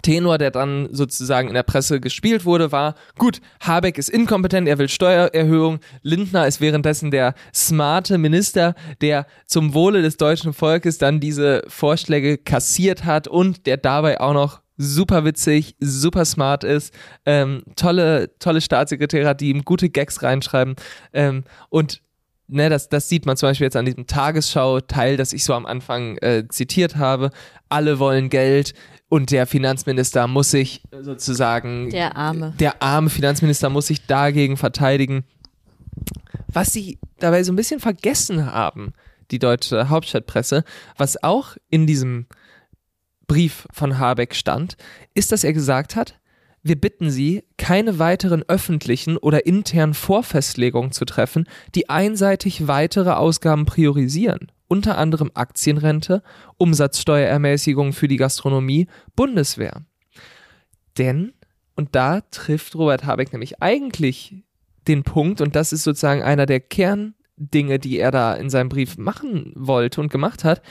[0.01, 4.79] Tenor, der dann sozusagen in der Presse gespielt wurde, war, gut, Habeck ist inkompetent, er
[4.79, 11.21] will Steuererhöhung, Lindner ist währenddessen der smarte Minister, der zum Wohle des deutschen Volkes dann
[11.21, 16.95] diese Vorschläge kassiert hat und der dabei auch noch super witzig, super smart ist,
[17.27, 20.77] ähm, tolle, tolle Staatssekretäre hat, die ihm gute Gags reinschreiben
[21.13, 22.01] ähm, und
[22.53, 25.67] ne, das, das sieht man zum Beispiel jetzt an diesem Tagesschau-Teil, das ich so am
[25.67, 27.31] Anfang äh, zitiert habe.
[27.69, 28.75] Alle wollen Geld,
[29.13, 31.91] und der Finanzminister muss sich sozusagen.
[31.91, 32.55] Der arme.
[32.59, 35.25] Der arme Finanzminister muss sich dagegen verteidigen.
[36.49, 38.95] Was sie dabei so ein bisschen vergessen haben,
[39.31, 40.65] die deutsche Hauptstadtpresse,
[40.97, 42.25] was auch in diesem
[43.27, 44.79] Brief von Habeck stand,
[45.13, 46.19] ist, dass er gesagt hat,
[46.63, 53.67] wir bitten Sie, keine weiteren öffentlichen oder internen Vorfestlegungen zu treffen, die einseitig weitere Ausgaben
[53.67, 56.23] priorisieren unter anderem Aktienrente,
[56.57, 59.85] Umsatzsteuerermäßigung für die Gastronomie, Bundeswehr.
[60.97, 61.35] Denn,
[61.77, 64.35] und da trifft Robert Habeck nämlich eigentlich
[64.89, 68.97] den Punkt, und das ist sozusagen einer der Kerndinge, die er da in seinem Brief
[68.97, 70.63] machen wollte und gemacht hat,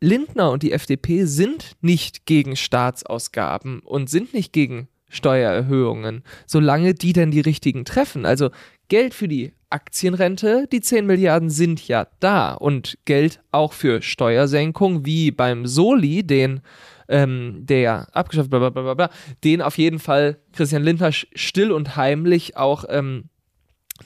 [0.00, 7.12] Lindner und die FDP sind nicht gegen Staatsausgaben und sind nicht gegen Steuererhöhungen, solange die
[7.12, 8.24] denn die richtigen treffen.
[8.24, 8.50] Also
[8.88, 15.04] Geld für die Aktienrente, die 10 Milliarden sind ja da und Geld auch für Steuersenkung,
[15.04, 16.62] wie beim Soli, den
[17.08, 19.10] ähm, der abgeschafft, bla, bla, bla, bla,
[19.44, 23.24] den auf jeden Fall Christian Lindner still und heimlich auch ähm,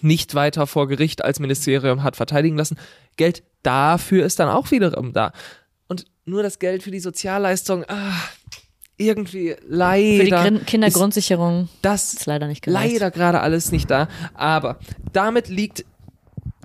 [0.01, 2.79] nicht weiter vor Gericht als Ministerium hat verteidigen lassen.
[3.17, 5.33] Geld dafür ist dann auch wiederum da.
[5.87, 8.13] Und nur das Geld für die Sozialleistung, ah,
[8.97, 10.45] irgendwie leider.
[10.45, 11.69] Für die Kindergrundsicherung.
[11.83, 12.93] Das ist leider nicht gereicht.
[12.93, 14.09] Leider gerade alles nicht da.
[14.35, 14.79] Aber
[15.13, 15.85] damit liegt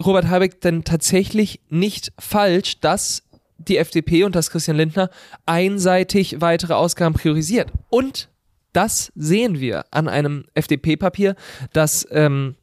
[0.04, 3.24] Robert Habeck denn tatsächlich nicht falsch, dass
[3.58, 5.10] die FDP und das Christian Lindner
[5.46, 7.72] einseitig weitere Ausgaben priorisiert.
[7.90, 8.30] Und
[8.72, 11.36] das sehen wir an einem FDP-Papier,
[11.74, 12.56] das ähm,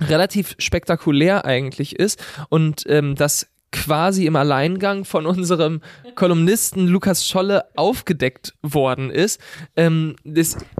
[0.00, 5.80] relativ spektakulär eigentlich ist und ähm, das quasi im Alleingang von unserem
[6.14, 9.40] Kolumnisten Lukas Scholle aufgedeckt worden ist.
[9.76, 10.14] Ähm,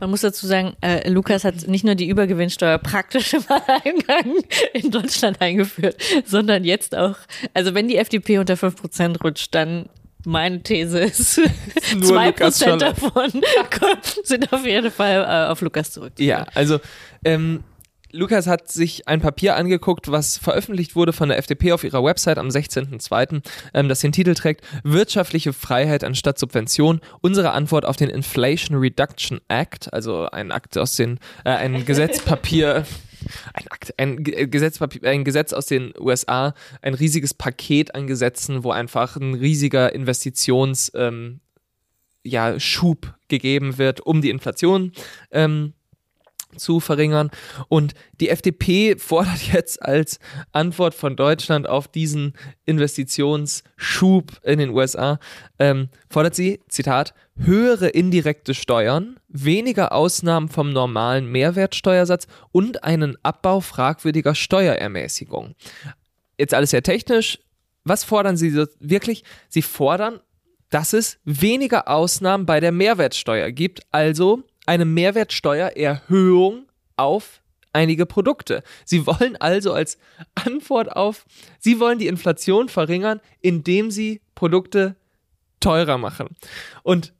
[0.00, 4.92] Man muss dazu sagen, äh, Lukas hat nicht nur die Übergewinnsteuer praktisch im Alleingang in
[4.92, 7.16] Deutschland eingeführt, sondern jetzt auch,
[7.52, 9.88] also wenn die FDP unter 5% rutscht, dann
[10.24, 11.40] meine These ist,
[12.00, 13.42] zwei Prozent davon
[14.22, 16.12] sind auf jeden Fall äh, auf Lukas zurück.
[16.18, 16.78] Ja, also
[17.24, 17.64] ähm,
[18.14, 22.38] Lukas hat sich ein Papier angeguckt, was veröffentlicht wurde von der FDP auf ihrer Website
[22.38, 23.42] am 16.02.,
[23.74, 27.00] ähm, das den Titel trägt Wirtschaftliche Freiheit anstatt Subvention.
[27.22, 32.86] Unsere Antwort auf den Inflation Reduction Act, also ein Akt aus den, äh, ein Gesetzpapier.
[33.54, 36.52] Ein, Akt, ein, Gesetzpapier, ein Gesetz aus den USA,
[36.82, 41.40] ein riesiges Paket an Gesetzen, wo einfach ein riesiger Investitions, ähm,
[42.22, 42.60] ja,
[43.28, 44.92] gegeben wird, um die Inflation
[45.30, 45.72] ähm,
[46.56, 47.30] zu verringern.
[47.68, 50.18] Und die FDP fordert jetzt als
[50.52, 52.34] Antwort von Deutschland auf diesen
[52.66, 55.18] Investitionsschub in den USA,
[55.58, 63.60] ähm, fordert sie, Zitat, höhere indirekte Steuern, weniger Ausnahmen vom normalen Mehrwertsteuersatz und einen Abbau
[63.60, 65.54] fragwürdiger Steuerermäßigung.
[66.38, 67.38] Jetzt alles sehr technisch.
[67.84, 69.24] Was fordern sie wirklich?
[69.48, 70.20] Sie fordern,
[70.70, 77.42] dass es weniger Ausnahmen bei der Mehrwertsteuer gibt, also eine Mehrwertsteuererhöhung auf
[77.72, 78.62] einige Produkte.
[78.84, 79.98] Sie wollen also als
[80.34, 81.26] Antwort auf,
[81.58, 84.96] sie wollen die Inflation verringern, indem sie Produkte
[85.60, 86.28] teurer machen.
[86.82, 87.12] Und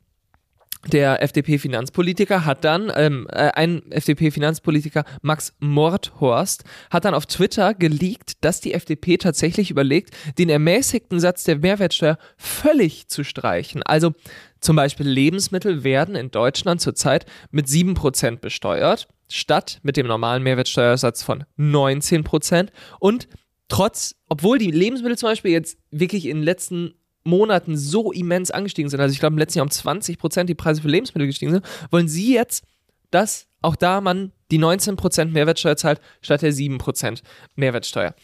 [0.92, 8.44] der FDP-Finanzpolitiker hat dann, ähm, äh, ein FDP-Finanzpolitiker, Max Mordhorst, hat dann auf Twitter geleakt,
[8.44, 13.82] dass die FDP tatsächlich überlegt, den ermäßigten Satz der Mehrwertsteuer völlig zu streichen.
[13.82, 14.12] Also
[14.60, 21.22] zum Beispiel Lebensmittel werden in Deutschland zurzeit mit 7% besteuert, statt mit dem normalen Mehrwertsteuersatz
[21.22, 22.68] von 19%.
[22.98, 23.28] Und
[23.68, 26.94] trotz, obwohl die Lebensmittel zum Beispiel jetzt wirklich in den letzten
[27.24, 30.54] Monaten so immens angestiegen sind, also ich glaube im letzten Jahr um 20 Prozent die
[30.54, 32.64] Preise für Lebensmittel gestiegen sind, wollen Sie jetzt,
[33.10, 37.22] dass auch da man die 19 Prozent Mehrwertsteuer zahlt, statt der 7 Prozent
[37.56, 38.14] Mehrwertsteuer.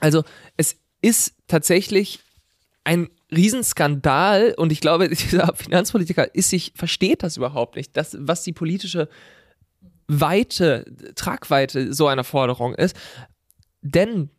[0.00, 0.24] Also
[0.56, 2.20] es ist tatsächlich
[2.84, 8.42] ein Riesenskandal und ich glaube, dieser Finanzpolitiker ist sich, versteht das überhaupt nicht, das, was
[8.42, 9.08] die politische
[10.06, 12.96] Weite, Tragweite so einer Forderung ist.
[13.82, 14.30] Denn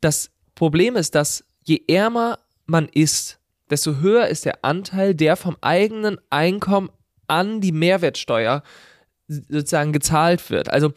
[0.00, 3.37] das Problem ist, dass je ärmer man ist,
[3.70, 6.90] desto höher ist der Anteil, der vom eigenen Einkommen
[7.26, 8.62] an die Mehrwertsteuer
[9.28, 10.70] sozusagen gezahlt wird.
[10.70, 10.92] Also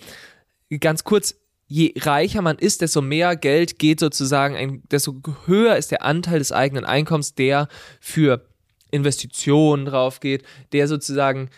[0.79, 1.35] ganz kurz,
[1.67, 6.39] je reicher man ist, desto mehr Geld geht sozusagen, ein, desto höher ist der Anteil
[6.39, 7.67] des eigenen Einkommens, der
[7.99, 8.45] für
[8.91, 10.43] Investitionen drauf geht,
[10.73, 11.49] der sozusagen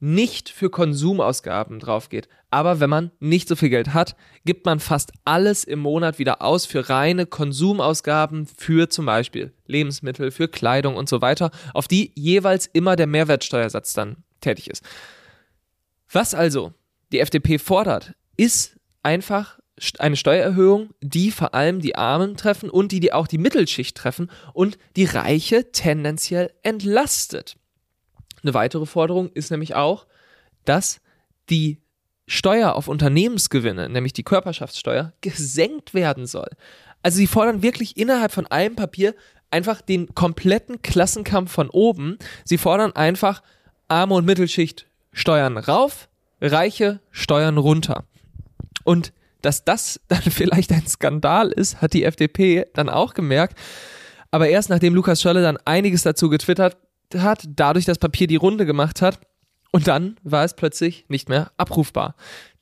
[0.00, 2.28] nicht für Konsumausgaben drauf geht.
[2.50, 6.40] Aber wenn man nicht so viel Geld hat, gibt man fast alles im Monat wieder
[6.40, 12.12] aus für reine Konsumausgaben für zum Beispiel Lebensmittel, für Kleidung und so weiter, auf die
[12.14, 14.84] jeweils immer der Mehrwertsteuersatz dann tätig ist.
[16.10, 16.72] Was also
[17.12, 19.58] die FDP fordert, ist einfach
[19.98, 24.30] eine Steuererhöhung, die vor allem die Armen treffen und die, die auch die Mittelschicht treffen
[24.52, 27.56] und die Reiche tendenziell entlastet.
[28.42, 30.06] Eine weitere Forderung ist nämlich auch,
[30.64, 31.00] dass
[31.50, 31.78] die
[32.26, 36.48] Steuer auf Unternehmensgewinne, nämlich die Körperschaftssteuer, gesenkt werden soll.
[37.02, 39.14] Also sie fordern wirklich innerhalb von einem Papier
[39.50, 42.18] einfach den kompletten Klassenkampf von oben.
[42.44, 43.42] Sie fordern einfach
[43.88, 46.08] Arme und Mittelschicht Steuern rauf,
[46.40, 48.04] Reiche Steuern runter.
[48.84, 49.12] Und
[49.42, 53.58] dass das dann vielleicht ein Skandal ist, hat die FDP dann auch gemerkt,
[54.30, 56.76] Aber erst nachdem Lukas Schölle dann einiges dazu getwittert
[57.16, 59.20] hat, dadurch das Papier die Runde gemacht hat,
[59.70, 62.14] und dann war es plötzlich nicht mehr abrufbar.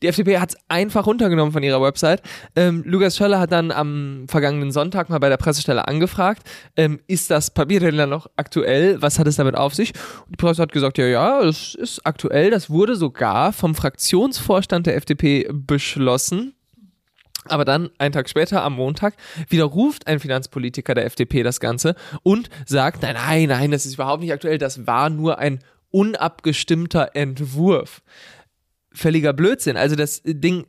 [0.02, 2.20] Die FDP hat es einfach runtergenommen von ihrer Website.
[2.56, 6.42] Ähm, Lukas Schöller hat dann am vergangenen Sonntag mal bei der Pressestelle angefragt,
[6.76, 9.00] ähm, ist das Papier denn dann noch aktuell?
[9.00, 9.92] Was hat es damit auf sich?
[10.24, 12.50] Und die Presse hat gesagt, ja, ja, es ist aktuell.
[12.50, 16.54] Das wurde sogar vom Fraktionsvorstand der FDP beschlossen.
[17.48, 19.14] Aber dann, einen Tag später, am Montag,
[19.48, 24.22] widerruft ein Finanzpolitiker der FDP das Ganze und sagt, nein, nein, nein, das ist überhaupt
[24.22, 28.02] nicht aktuell, das war nur ein unabgestimmter Entwurf.
[28.92, 29.76] Völliger Blödsinn.
[29.76, 30.66] Also das Ding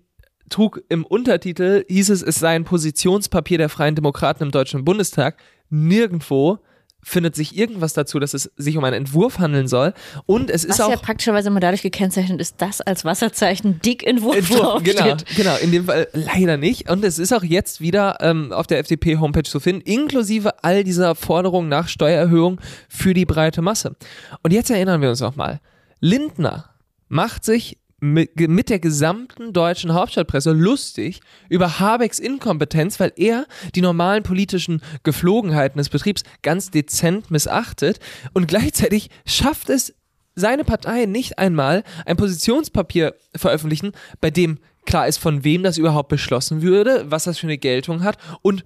[0.50, 5.38] trug im Untertitel, hieß es, es sei ein Positionspapier der Freien Demokraten im Deutschen Bundestag.
[5.70, 6.60] Nirgendwo
[7.04, 9.94] findet sich irgendwas dazu, dass es sich um einen Entwurf handeln soll.
[10.26, 10.90] Und es Was ist auch.
[10.90, 15.72] ja praktischerweise immer dadurch gekennzeichnet ist, dass als Wasserzeichen dick Entwurf, Entwurf, genau, genau, in
[15.72, 16.90] dem Fall leider nicht.
[16.90, 21.16] Und es ist auch jetzt wieder ähm, auf der FDP-Homepage zu finden, inklusive all dieser
[21.16, 23.96] Forderungen nach Steuererhöhung für die breite Masse.
[24.44, 25.60] Und jetzt erinnern wir uns noch mal.
[26.00, 26.70] Lindner
[27.08, 31.20] macht sich mit, mit der gesamten deutschen Hauptstadtpresse lustig
[31.50, 38.00] über Habecks Inkompetenz, weil er die normalen politischen Geflogenheiten des Betriebs ganz dezent missachtet
[38.34, 39.96] und gleichzeitig schafft es
[40.36, 46.10] seine Partei nicht einmal ein Positionspapier veröffentlichen, bei dem klar ist, von wem das überhaupt
[46.10, 48.64] beschlossen würde, was das für eine Geltung hat und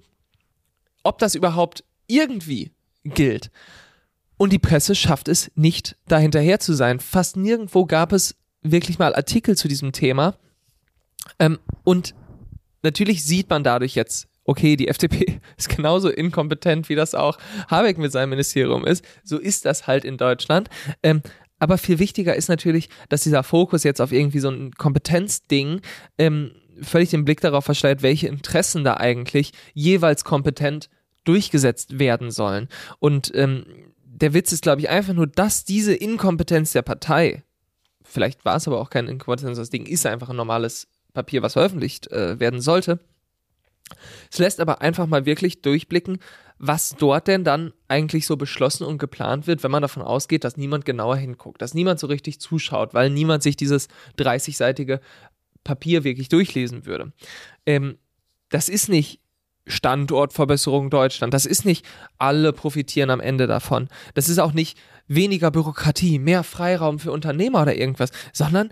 [1.02, 2.72] ob das überhaupt irgendwie
[3.04, 3.50] gilt.
[4.36, 7.00] Und die Presse schafft es nicht, da hinterher zu sein.
[7.00, 10.34] Fast nirgendwo gab es wirklich mal Artikel zu diesem Thema.
[11.38, 12.14] Ähm, und
[12.82, 17.38] natürlich sieht man dadurch jetzt, okay, die FDP ist genauso inkompetent, wie das auch
[17.68, 19.04] Habeck mit seinem Ministerium ist.
[19.24, 20.68] So ist das halt in Deutschland.
[21.02, 21.22] Ähm,
[21.58, 25.80] aber viel wichtiger ist natürlich, dass dieser Fokus jetzt auf irgendwie so ein Kompetenzding
[26.18, 26.50] ähm,
[26.80, 30.88] völlig den Blick darauf verschleiert, welche Interessen da eigentlich jeweils kompetent
[31.24, 32.68] durchgesetzt werden sollen.
[32.98, 33.64] Und ähm,
[34.04, 37.44] der Witz ist, glaube ich, einfach nur, dass diese Inkompetenz der Partei,
[38.12, 41.54] vielleicht war es aber auch kein Inkompetenz, das Ding ist einfach ein normales Papier, was
[41.54, 43.00] veröffentlicht äh, werden sollte.
[44.30, 46.18] Es lässt aber einfach mal wirklich durchblicken,
[46.58, 50.56] was dort denn dann eigentlich so beschlossen und geplant wird, wenn man davon ausgeht, dass
[50.56, 53.88] niemand genauer hinguckt, dass niemand so richtig zuschaut, weil niemand sich dieses
[54.18, 55.00] 30-seitige
[55.64, 57.12] Papier wirklich durchlesen würde.
[57.66, 57.98] Ähm,
[58.48, 59.21] das ist nicht
[59.66, 61.32] Standortverbesserung Deutschland.
[61.34, 61.86] Das ist nicht,
[62.18, 63.88] alle profitieren am Ende davon.
[64.14, 68.70] Das ist auch nicht weniger Bürokratie, mehr Freiraum für Unternehmer oder irgendwas, sondern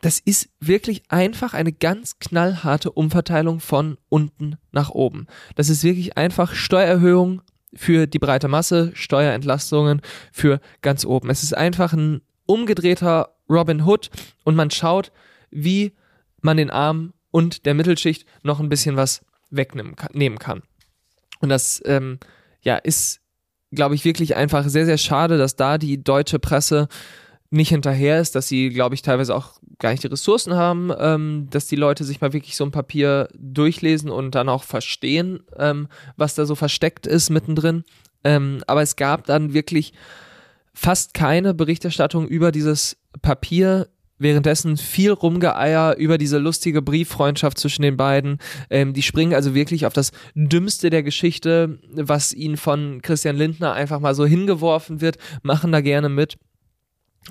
[0.00, 5.26] das ist wirklich einfach eine ganz knallharte Umverteilung von unten nach oben.
[5.54, 7.40] Das ist wirklich einfach Steuererhöhung
[7.74, 11.30] für die breite Masse, Steuerentlastungen für ganz oben.
[11.30, 14.10] Es ist einfach ein umgedrehter Robin Hood
[14.44, 15.10] und man schaut,
[15.50, 15.94] wie
[16.40, 20.10] man den Arm und der Mittelschicht noch ein bisschen was wegnehmen kann.
[20.12, 20.62] Nehmen kann.
[21.40, 22.18] Und das ähm,
[22.62, 23.20] ja, ist,
[23.72, 26.88] glaube ich, wirklich einfach sehr, sehr schade, dass da die deutsche Presse
[27.50, 31.46] nicht hinterher ist, dass sie, glaube ich, teilweise auch gar nicht die Ressourcen haben, ähm,
[31.50, 35.88] dass die Leute sich mal wirklich so ein Papier durchlesen und dann auch verstehen, ähm,
[36.16, 37.84] was da so versteckt ist mittendrin.
[38.24, 39.92] Ähm, aber es gab dann wirklich
[40.72, 43.88] fast keine Berichterstattung über dieses Papier.
[44.18, 48.38] Währenddessen viel Rumgeeier über diese lustige Brieffreundschaft zwischen den beiden.
[48.70, 53.72] Ähm, die springen also wirklich auf das Dümmste der Geschichte, was ihnen von Christian Lindner
[53.72, 56.36] einfach mal so hingeworfen wird, machen da gerne mit.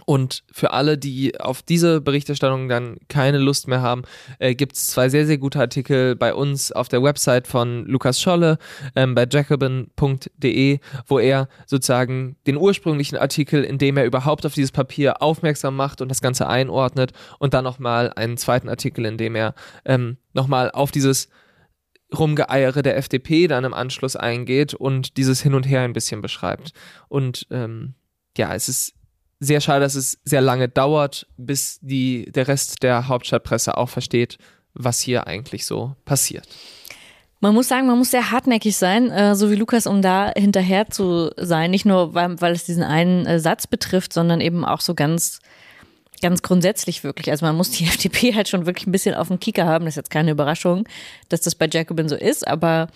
[0.06, 4.04] Und für alle, die auf diese Berichterstattung dann keine Lust mehr haben,
[4.39, 8.20] äh, gibt es zwei sehr, sehr gute Artikel bei uns auf der Website von Lukas
[8.20, 8.58] Scholle,
[8.96, 14.72] ähm, bei jacobin.de, wo er sozusagen den ursprünglichen Artikel, in dem er überhaupt auf dieses
[14.72, 19.36] Papier aufmerksam macht und das Ganze einordnet und dann nochmal einen zweiten Artikel, in dem
[19.36, 19.54] er
[19.86, 21.30] ähm, nochmal auf dieses
[22.18, 26.74] Rumgeeiere der FDP dann im Anschluss eingeht und dieses Hin und Her ein bisschen beschreibt.
[27.10, 27.96] Und ähm,
[28.38, 28.94] ja, es ist
[29.44, 34.38] sehr schade, dass es sehr lange dauert, bis die, der Rest der Hauptstadtpresse auch versteht,
[34.74, 36.48] was hier eigentlich so passiert.
[37.39, 40.89] Man muss sagen, man muss sehr hartnäckig sein, äh, so wie Lukas, um da hinterher
[40.89, 41.72] zu sein.
[41.72, 45.39] Nicht nur, weil, weil es diesen einen äh, Satz betrifft, sondern eben auch so ganz,
[46.22, 47.30] ganz grundsätzlich wirklich.
[47.30, 49.84] Also man muss die FDP halt schon wirklich ein bisschen auf dem Kicker haben.
[49.84, 50.88] Das ist jetzt keine Überraschung,
[51.28, 52.88] dass das bei Jacobin so ist, aber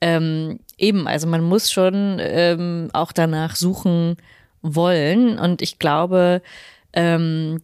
[0.00, 4.16] ähm, eben, also man muss schon ähm, auch danach suchen,
[4.62, 5.38] wollen.
[5.38, 6.42] Und ich glaube,
[6.92, 7.60] ähm,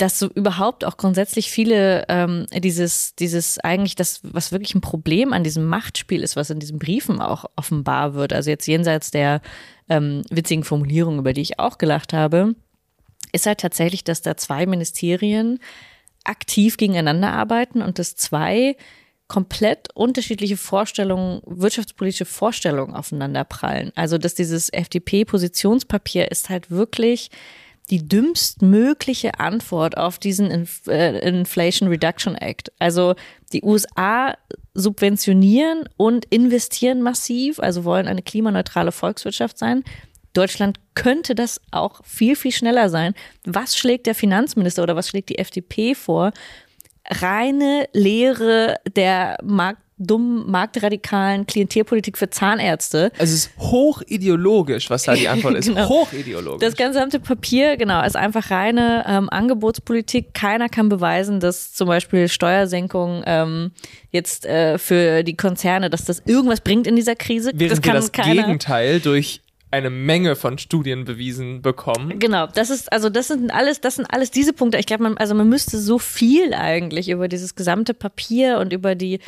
[0.00, 5.32] dass so überhaupt auch grundsätzlich viele ähm, dieses, dieses eigentlich das, was wirklich ein Problem
[5.32, 9.42] an diesem Machtspiel ist, was in diesen Briefen auch offenbar wird, also jetzt jenseits der
[9.88, 12.54] ähm, witzigen Formulierung, über die ich auch gelacht habe,
[13.32, 15.58] ist halt tatsächlich, dass da zwei Ministerien
[16.24, 18.76] aktiv gegeneinander arbeiten und dass zwei
[19.30, 23.92] komplett unterschiedliche Vorstellungen, wirtschaftspolitische Vorstellungen aufeinander prallen.
[23.94, 27.30] Also, dass dieses FDP-Positionspapier ist halt wirklich
[27.90, 32.72] die dümmstmögliche Antwort auf diesen Inf äh, Inflation Reduction Act.
[32.80, 33.14] Also
[33.52, 34.36] die USA
[34.74, 39.84] subventionieren und investieren massiv, also wollen eine klimaneutrale Volkswirtschaft sein.
[40.32, 43.14] Deutschland könnte das auch viel, viel schneller sein.
[43.44, 46.32] Was schlägt der Finanzminister oder was schlägt die FDP vor?
[47.10, 53.12] Reine Lehre der Markt dummen, marktradikalen Klientelpolitik für Zahnärzte.
[53.18, 55.66] Also es ist hochideologisch, was da die Antwort ist.
[55.68, 55.88] genau.
[55.88, 56.66] Hochideologisch.
[56.66, 60.32] Das gesamte Papier, genau, ist einfach reine ähm, Angebotspolitik.
[60.32, 63.72] Keiner kann beweisen, dass zum Beispiel Steuersenkungen ähm,
[64.10, 67.52] jetzt äh, für die Konzerne, dass das irgendwas bringt in dieser Krise.
[67.54, 68.42] Während das kann wir das keiner.
[68.42, 72.18] Gegenteil durch eine Menge von Studien bewiesen bekommen.
[72.18, 74.78] Genau, das ist also das sind alles, das sind alles diese Punkte.
[74.78, 78.94] Ich glaube, man also man müsste so viel eigentlich über dieses gesamte Papier und über
[78.94, 79.20] die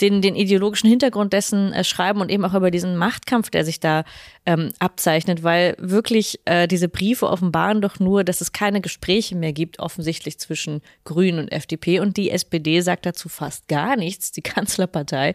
[0.00, 3.80] den, den ideologischen Hintergrund dessen äh, schreiben und eben auch über diesen Machtkampf, der sich
[3.80, 4.04] da
[4.46, 9.52] ähm, abzeichnet, weil wirklich äh, diese Briefe offenbaren doch nur, dass es keine Gespräche mehr
[9.52, 14.42] gibt, offensichtlich zwischen Grünen und FDP und die SPD sagt dazu fast gar nichts, die
[14.42, 15.34] Kanzlerpartei.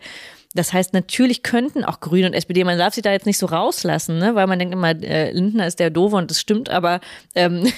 [0.53, 3.47] Das heißt, natürlich könnten auch Grüne und SPD, man darf sie da jetzt nicht so
[3.47, 4.35] rauslassen, ne?
[4.35, 6.99] weil man denkt immer, äh, Lindner ist der Doofe und das stimmt, aber
[7.33, 7.71] ähm,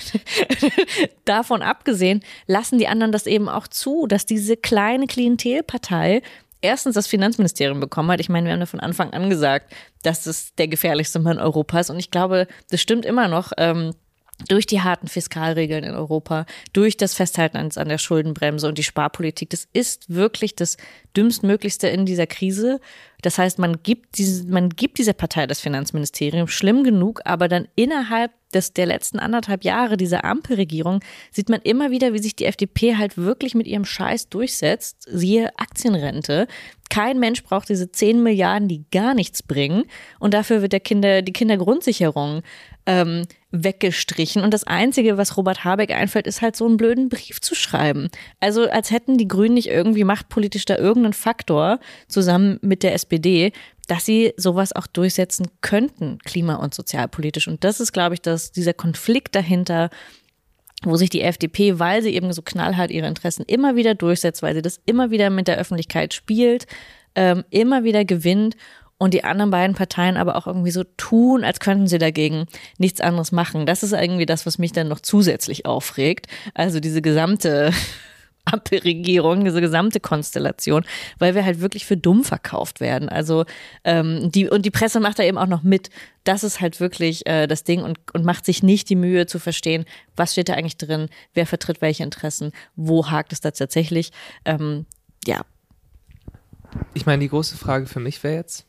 [1.26, 6.21] davon abgesehen, lassen die anderen das eben auch zu, dass diese kleine Klientelpartei
[6.61, 8.19] erstens das Finanzministerium bekommen hat.
[8.19, 9.73] Ich meine, wir haben ja von Anfang an gesagt,
[10.03, 13.51] dass es der gefährlichste Mann Europas und ich glaube, das stimmt immer noch.
[13.57, 13.91] Ähm,
[14.47, 19.49] durch die harten Fiskalregeln in Europa, durch das Festhalten an, der Schuldenbremse und die Sparpolitik.
[19.49, 20.77] Das ist wirklich das
[21.15, 22.79] dümmstmöglichste in dieser Krise.
[23.21, 27.67] Das heißt, man gibt, diese, man gibt dieser Partei das Finanzministerium schlimm genug, aber dann
[27.75, 30.99] innerhalb des, der letzten anderthalb Jahre dieser Ampelregierung
[31.31, 35.07] sieht man immer wieder, wie sich die FDP halt wirklich mit ihrem Scheiß durchsetzt.
[35.09, 36.47] Siehe Aktienrente.
[36.89, 39.86] Kein Mensch braucht diese 10 Milliarden, die gar nichts bringen.
[40.19, 42.43] Und dafür wird der Kinder, die Kindergrundsicherung
[42.86, 44.43] ähm, weggestrichen.
[44.43, 48.09] Und das Einzige, was Robert Habeck einfällt, ist halt so einen blöden Brief zu schreiben.
[48.39, 53.53] Also als hätten die Grünen nicht irgendwie machtpolitisch da irgendeinen Faktor zusammen mit der SPD,
[53.88, 57.47] dass sie sowas auch durchsetzen könnten, klima- und sozialpolitisch.
[57.47, 59.89] Und das ist, glaube ich, dass dieser Konflikt dahinter,
[60.83, 64.55] wo sich die FDP, weil sie eben so knallhart ihre Interessen immer wieder durchsetzt, weil
[64.55, 66.67] sie das immer wieder mit der Öffentlichkeit spielt,
[67.15, 68.55] ähm, immer wieder gewinnt
[68.97, 72.45] und die anderen beiden Parteien aber auch irgendwie so tun, als könnten sie dagegen
[72.77, 73.65] nichts anderes machen.
[73.65, 76.27] Das ist irgendwie das, was mich dann noch zusätzlich aufregt.
[76.53, 77.71] Also diese gesamte
[78.45, 80.85] Ampelregierung, diese gesamte Konstellation,
[81.17, 83.09] weil wir halt wirklich für dumm verkauft werden.
[83.09, 83.45] Also
[83.83, 85.89] ähm, die und die Presse macht da eben auch noch mit.
[86.23, 89.39] Das ist halt wirklich äh, das Ding und, und macht sich nicht die Mühe zu
[89.39, 89.85] verstehen,
[90.15, 94.11] was steht da eigentlich drin, wer vertritt welche Interessen, wo hakt es da tatsächlich.
[94.45, 94.85] Ähm,
[95.25, 95.41] ja.
[96.93, 98.65] Ich meine, die große Frage für mich wäre jetzt,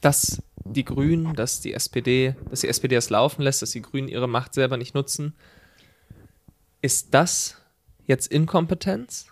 [0.00, 4.08] dass die Grünen, dass die SPD, dass die SPD das laufen lässt, dass die Grünen
[4.08, 5.34] ihre Macht selber nicht nutzen.
[6.82, 7.56] Ist das
[8.06, 9.26] jetzt Inkompetenz?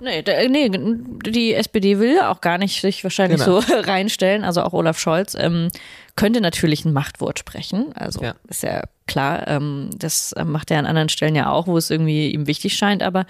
[0.00, 3.60] Nee, da, nee, die SPD will auch gar nicht sich wahrscheinlich genau.
[3.60, 4.42] so reinstellen.
[4.42, 5.68] Also auch Olaf Scholz ähm,
[6.16, 7.92] könnte natürlich ein Machtwort sprechen.
[7.94, 8.34] Also ja.
[8.48, 9.46] ist ja klar.
[9.48, 13.02] Ähm, das macht er an anderen Stellen ja auch, wo es irgendwie ihm wichtig scheint.
[13.02, 13.26] Aber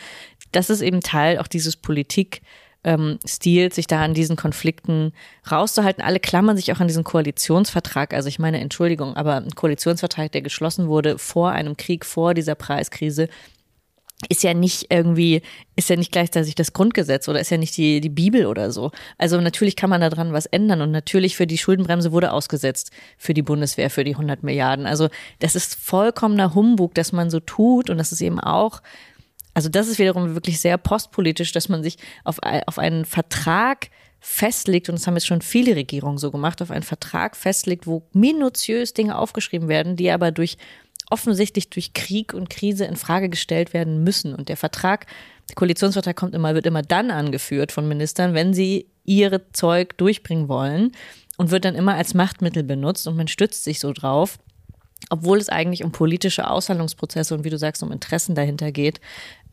[0.53, 2.43] das ist eben Teil auch dieses Politik
[2.85, 5.13] ähm, Stil, sich da an diesen Konflikten
[5.51, 6.03] rauszuhalten.
[6.03, 8.15] Alle klammern sich auch an diesen Koalitionsvertrag.
[8.15, 12.55] Also ich meine, Entschuldigung, aber ein Koalitionsvertrag, der geschlossen wurde vor einem Krieg, vor dieser
[12.55, 13.29] Preiskrise,
[14.29, 15.43] ist ja nicht irgendwie,
[15.75, 18.93] ist ja nicht gleichzeitig das Grundgesetz oder ist ja nicht die, die Bibel oder so.
[19.19, 22.93] Also natürlich kann man da dran was ändern und natürlich für die Schuldenbremse wurde ausgesetzt
[23.19, 24.87] für die Bundeswehr, für die 100 Milliarden.
[24.87, 25.09] Also
[25.41, 28.81] das ist vollkommener Humbug, dass man so tut und das ist eben auch
[29.55, 33.91] also das ist wiederum wirklich sehr postpolitisch, dass man sich auf, auf einen Vertrag
[34.21, 38.05] festlegt, und das haben jetzt schon viele Regierungen so gemacht, auf einen Vertrag festlegt, wo
[38.13, 40.57] minutiös Dinge aufgeschrieben werden, die aber durch
[41.11, 44.35] offensichtlich durch Krieg und Krise in Frage gestellt werden müssen.
[44.35, 45.07] Und der Vertrag,
[45.49, 50.49] der Koalitionsvertrag kommt immer, wird immer dann angeführt von Ministern, wenn sie ihre Zeug durchbringen
[50.49, 50.93] wollen
[51.37, 54.39] und wird dann immer als Machtmittel benutzt und man stützt sich so drauf
[55.11, 59.01] obwohl es eigentlich um politische Aushandlungsprozesse und wie du sagst, um Interessen dahinter geht.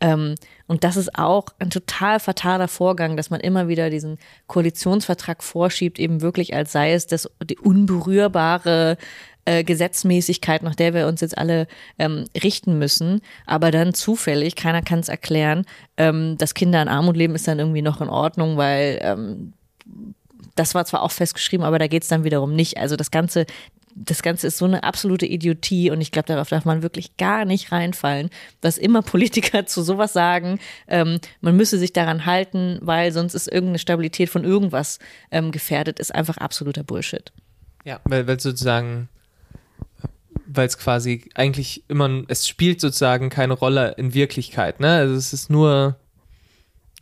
[0.00, 0.34] Ähm,
[0.66, 5.98] und das ist auch ein total fataler Vorgang, dass man immer wieder diesen Koalitionsvertrag vorschiebt,
[5.98, 8.96] eben wirklich als sei es das die unberührbare
[9.44, 11.66] äh, Gesetzmäßigkeit, nach der wir uns jetzt alle
[11.98, 15.64] ähm, richten müssen, aber dann zufällig, keiner kann es erklären,
[15.96, 19.52] ähm, dass Kinder in Armut leben, ist dann irgendwie noch in Ordnung, weil ähm,
[20.54, 22.76] das war zwar auch festgeschrieben, aber da geht es dann wiederum nicht.
[22.76, 23.46] Also das ganze
[24.02, 27.44] das Ganze ist so eine absolute Idiotie und ich glaube, darauf darf man wirklich gar
[27.44, 28.30] nicht reinfallen,
[28.60, 33.46] dass immer Politiker zu sowas sagen, ähm, man müsse sich daran halten, weil sonst ist
[33.46, 34.98] irgendeine Stabilität von irgendwas
[35.30, 37.32] ähm, gefährdet, ist einfach absoluter Bullshit.
[37.84, 39.08] Ja, weil, weil sozusagen,
[40.46, 44.96] weil es quasi eigentlich immer, es spielt sozusagen keine Rolle in Wirklichkeit, ne?
[44.96, 45.96] Also es ist nur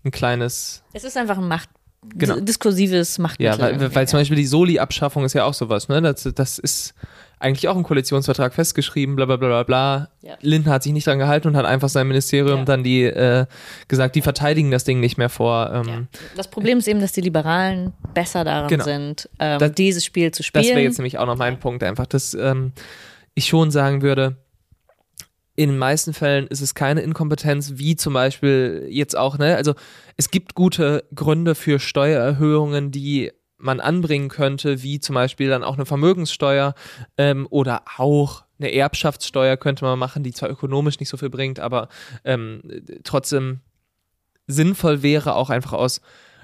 [0.04, 0.82] ein kleines.
[0.92, 1.70] Es ist einfach ein Macht,
[2.14, 2.38] Genau.
[2.40, 3.58] diskursives Machtmittel.
[3.58, 6.00] Ja, weil, weil zum Beispiel die Soli-Abschaffung ist ja auch sowas, ne?
[6.00, 6.94] Das, das ist
[7.40, 10.08] eigentlich auch im Koalitionsvertrag festgeschrieben, bla bla bla bla bla.
[10.22, 10.34] Ja.
[10.40, 12.64] Lindner hat sich nicht dran gehalten und hat einfach sein Ministerium Ja.
[12.64, 13.46] dann die äh,
[13.88, 15.70] gesagt, die verteidigen das Ding nicht mehr vor.
[15.72, 16.02] Ähm, Ja.
[16.36, 18.84] Das Problem ist eben, dass die Liberalen besser daran Genau.
[18.84, 20.66] sind, ähm, Das- dieses Spiel zu Das spielen.
[20.66, 22.72] wäre jetzt nämlich auch noch mein Punkt, einfach, dass ähm,
[23.34, 24.36] ich schon sagen würde,
[25.58, 29.56] in den meisten Fällen ist es keine Inkompetenz, wie zum Beispiel jetzt auch, ne?
[29.56, 29.74] Also
[30.16, 35.74] es gibt gute Gründe für Steuererhöhungen, die man anbringen könnte, wie zum Beispiel dann auch
[35.74, 36.74] eine Vermögenssteuer
[37.16, 41.58] ähm, oder auch eine Erbschaftssteuer könnte man machen, die zwar ökonomisch nicht so viel bringt,
[41.58, 41.88] aber
[42.22, 42.62] ähm,
[43.02, 43.58] trotzdem
[44.46, 46.00] sinnvoll wäre, auch einfach aus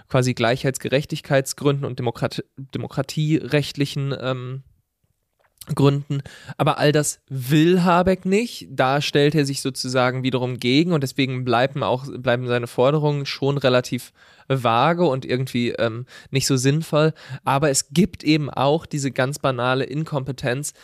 [0.08, 4.64] quasi Gleichheitsgerechtigkeitsgründen und Demokrat demokratierechtlichen ähm,
[5.66, 6.22] Gründen.
[6.58, 8.68] Aber all das will Habeck nicht.
[8.70, 13.58] Da stellt er sich sozusagen wiederum gegen und deswegen bleiben auch bleiben seine Forderungen schon
[13.58, 14.12] relativ
[14.48, 17.14] vage und irgendwie ähm, nicht so sinnvoll.
[17.44, 20.74] Aber es gibt eben auch diese ganz banale Inkompetenz,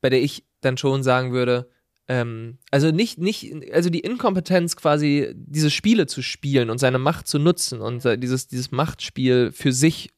[0.00, 1.68] bei der ich dann schon sagen würde,
[2.08, 7.28] ähm, also nicht, nicht, also die Inkompetenz quasi, diese Spiele zu spielen und seine Macht
[7.28, 10.10] zu nutzen und äh, dieses, dieses Machtspiel für sich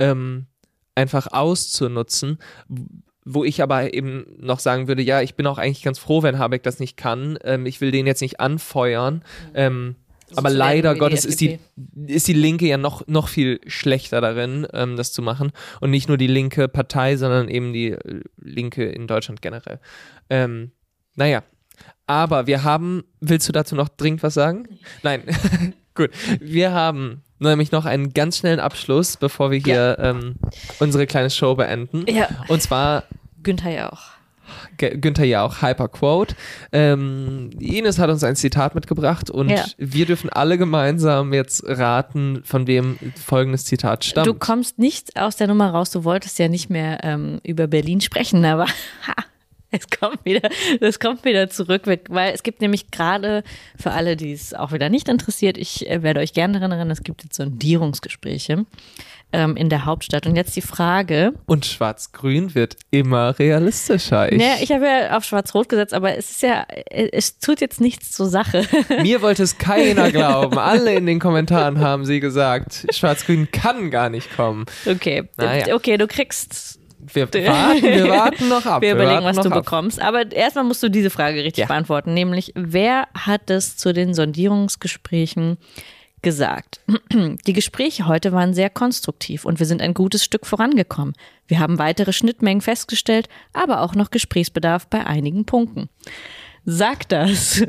[0.00, 0.46] ähm,
[0.98, 2.38] einfach auszunutzen,
[3.24, 6.38] wo ich aber eben noch sagen würde, ja, ich bin auch eigentlich ganz froh, wenn
[6.38, 7.38] Habeck das nicht kann.
[7.44, 9.22] Ähm, ich will den jetzt nicht anfeuern.
[9.54, 9.94] Ähm,
[10.30, 11.58] So aber leider wie die Gottes ist die,
[12.06, 15.52] ist die Linke ja noch, noch viel schlechter darin, ähm, das zu machen.
[15.80, 19.78] Und nicht nur die linke Partei, sondern eben die äh, Linke in Deutschland generell.
[20.28, 20.72] Ähm,
[21.14, 21.42] naja.
[22.06, 24.66] Aber wir haben, willst du dazu noch dringend was sagen?
[25.02, 25.22] Nein.
[25.94, 26.10] Gut.
[26.40, 30.36] Wir haben nämlich noch einen ganz schnellen Abschluss, bevor wir hier ähm,
[30.80, 32.04] unsere kleine Show beenden.
[32.08, 32.28] Ja.
[32.48, 33.04] Und zwar
[33.42, 34.02] Günther ja auch.
[34.78, 36.34] Günther ja auch Hyperquote.
[36.72, 39.64] Ähm, Ines hat uns ein Zitat mitgebracht und Ja.
[39.76, 44.26] wir dürfen alle gemeinsam jetzt raten, von wem folgendes Zitat stammt.
[44.26, 48.00] Du kommst nicht aus der Nummer raus, du wolltest ja nicht mehr ähm, über Berlin
[48.00, 48.66] sprechen, aber
[49.06, 49.14] ha,
[49.70, 50.48] es kommt wieder,
[50.80, 53.42] es kommt wieder zurück, weil es gibt nämlich gerade
[53.76, 57.02] für alle, die es auch wieder nicht interessiert, ich äh, werde euch gerne erinnern, es
[57.02, 58.64] gibt jetzt Sondierungsgespräche
[59.32, 60.26] ähm, in der Hauptstadt.
[60.26, 64.32] Und jetzt die Frage, und Schwarz-Grün wird immer realistischer.
[64.32, 67.60] Ich, naja, ich habe ja auf Schwarz-Rot gesetzt, aber es ist ja, äh, es tut
[67.60, 68.64] jetzt nichts zur Sache.
[69.02, 70.58] mir wollte es keiner glauben.
[70.58, 74.64] Alle in den Kommentaren haben sie gesagt, Schwarz-Grün kann gar nicht kommen.
[74.86, 75.74] Okay, Naja.
[75.74, 76.77] okay, du kriegst
[77.14, 78.82] Wir warten, wir warten noch ab.
[78.82, 79.64] Wir überlegen, warten was du ab.
[79.64, 80.00] bekommst.
[80.00, 81.66] Aber erstmal musst du diese Frage richtig Ja.
[81.66, 85.58] beantworten, nämlich wer hat es zu den Sondierungsgesprächen
[86.22, 86.80] gesagt?
[87.46, 91.14] Die Gespräche heute waren sehr konstruktiv und wir sind ein gutes Stück vorangekommen.
[91.46, 95.88] Wir haben weitere Schnittmengen festgestellt, aber auch noch Gesprächsbedarf bei einigen Punkten.
[96.64, 97.62] Sagt das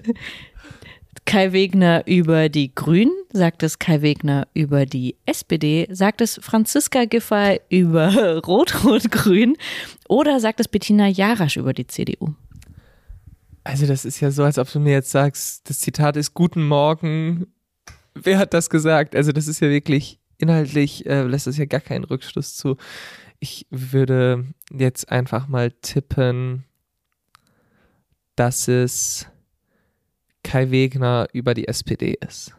[1.26, 3.12] Kai Wegner über die Grünen?
[3.32, 5.88] Sagt es Kai Wegner über die SPD?
[5.92, 9.56] Sagt es Franziska Giffey über Rot-Rot-Grün?
[10.08, 12.34] Oder sagt es Bettina Jarasch über die CDU?
[13.64, 16.68] Also das ist ja so, als ob du mir jetzt sagst, das Zitat ist Guten
[16.68, 17.46] Morgen.
[18.16, 19.16] Wer hat das gesagt?
[19.16, 22.78] Also das ist ja wirklich inhaltlich, äh, lässt es ja gar keinen Rückschluss zu.
[23.40, 26.64] Ich würde jetzt einfach mal tippen,
[28.36, 29.28] dass es
[30.44, 32.56] Kai Wegner über die SPD ist.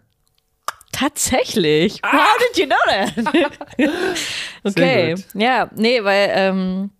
[0.92, 2.00] Tatsächlich.
[2.04, 2.20] How
[2.54, 3.52] did you know that?
[4.64, 5.14] okay.
[5.34, 6.90] Ja, nee, weil ähm,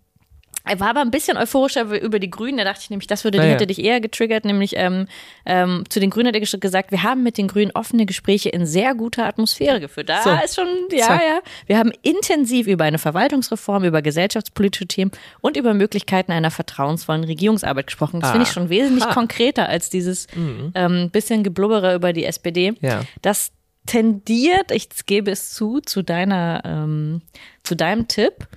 [0.65, 2.59] er war aber ein bisschen euphorischer über die Grünen.
[2.59, 3.53] Da dachte ich nämlich, das würde, Naja.
[3.53, 4.45] hätte dich eher getriggert.
[4.45, 5.07] Nämlich ähm,
[5.47, 8.67] ähm, zu den Grünen hat er gesagt, wir haben mit den Grünen offene Gespräche in
[8.67, 10.11] sehr guter Atmosphäre geführt.
[10.11, 10.31] Da So.
[10.45, 11.23] ist schon, ja, Zack.
[11.23, 11.41] ja.
[11.67, 15.11] Wir haben intensiv über eine Verwaltungsreform, über gesellschaftspolitische Themen
[15.41, 18.21] und über Möglichkeiten einer vertrauensvollen Regierungsarbeit gesprochen.
[18.21, 18.53] Das finde ich Ah.
[18.53, 19.15] schon wesentlich Ha.
[19.15, 20.27] konkreter als dieses
[20.75, 22.75] ähm, bisschen Geblubbere über die SPD.
[22.83, 23.01] Ja.
[23.23, 23.51] Das
[23.87, 27.23] tendiert, ich gebe es zu, zu deiner, ähm,
[27.63, 28.49] zu deinem Tipp.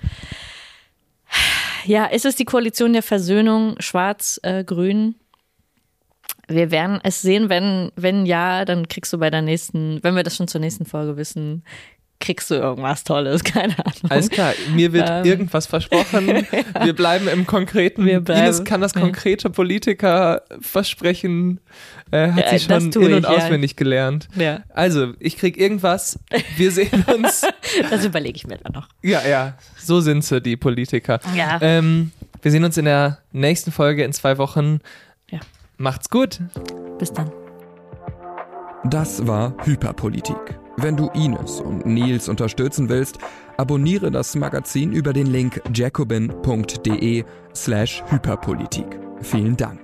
[1.85, 5.15] Ja, ist es die Koalition der Versöhnung Schwarz-Grün?
[6.47, 10.23] Wir werden es sehen, wenn, wenn ja, dann kriegst du bei der nächsten, wenn wir
[10.23, 11.63] das schon zur nächsten Folge wissen,
[12.19, 14.09] kriegst du irgendwas Tolles, keine Ahnung.
[14.09, 16.27] Alles klar, mir wird ähm, irgendwas versprochen.
[16.83, 18.05] Wir bleiben im Konkreten.
[18.05, 21.59] Wir bleiben, Ines kann das konkrete Politikerversprechen,
[22.11, 23.75] äh, hat ja, sie schon in- und ich, auswendig ja.
[23.75, 24.27] gelernt.
[24.35, 24.63] Ja.
[24.69, 26.19] Also, ich krieg irgendwas,
[26.57, 27.45] wir sehen uns.
[27.89, 28.87] das überlege ich mir dann noch.
[29.01, 31.19] Ja, ja, so sind sie, die Politiker.
[31.35, 31.59] Ja.
[31.61, 32.11] Ähm,
[32.41, 34.79] wir sehen uns in der nächsten Folge in zwei Wochen.
[35.29, 35.39] Ja.
[35.77, 36.39] Macht's gut.
[36.99, 37.31] Bis dann.
[38.85, 40.62] Das war Hyperpolitik.
[40.77, 43.19] Wenn du Ines und Nils unterstützen willst,
[43.57, 47.23] abonniere das Magazin über den Link jacobin.de
[47.55, 48.87] slash Hyperpolitik.
[49.21, 49.82] Vielen Dank.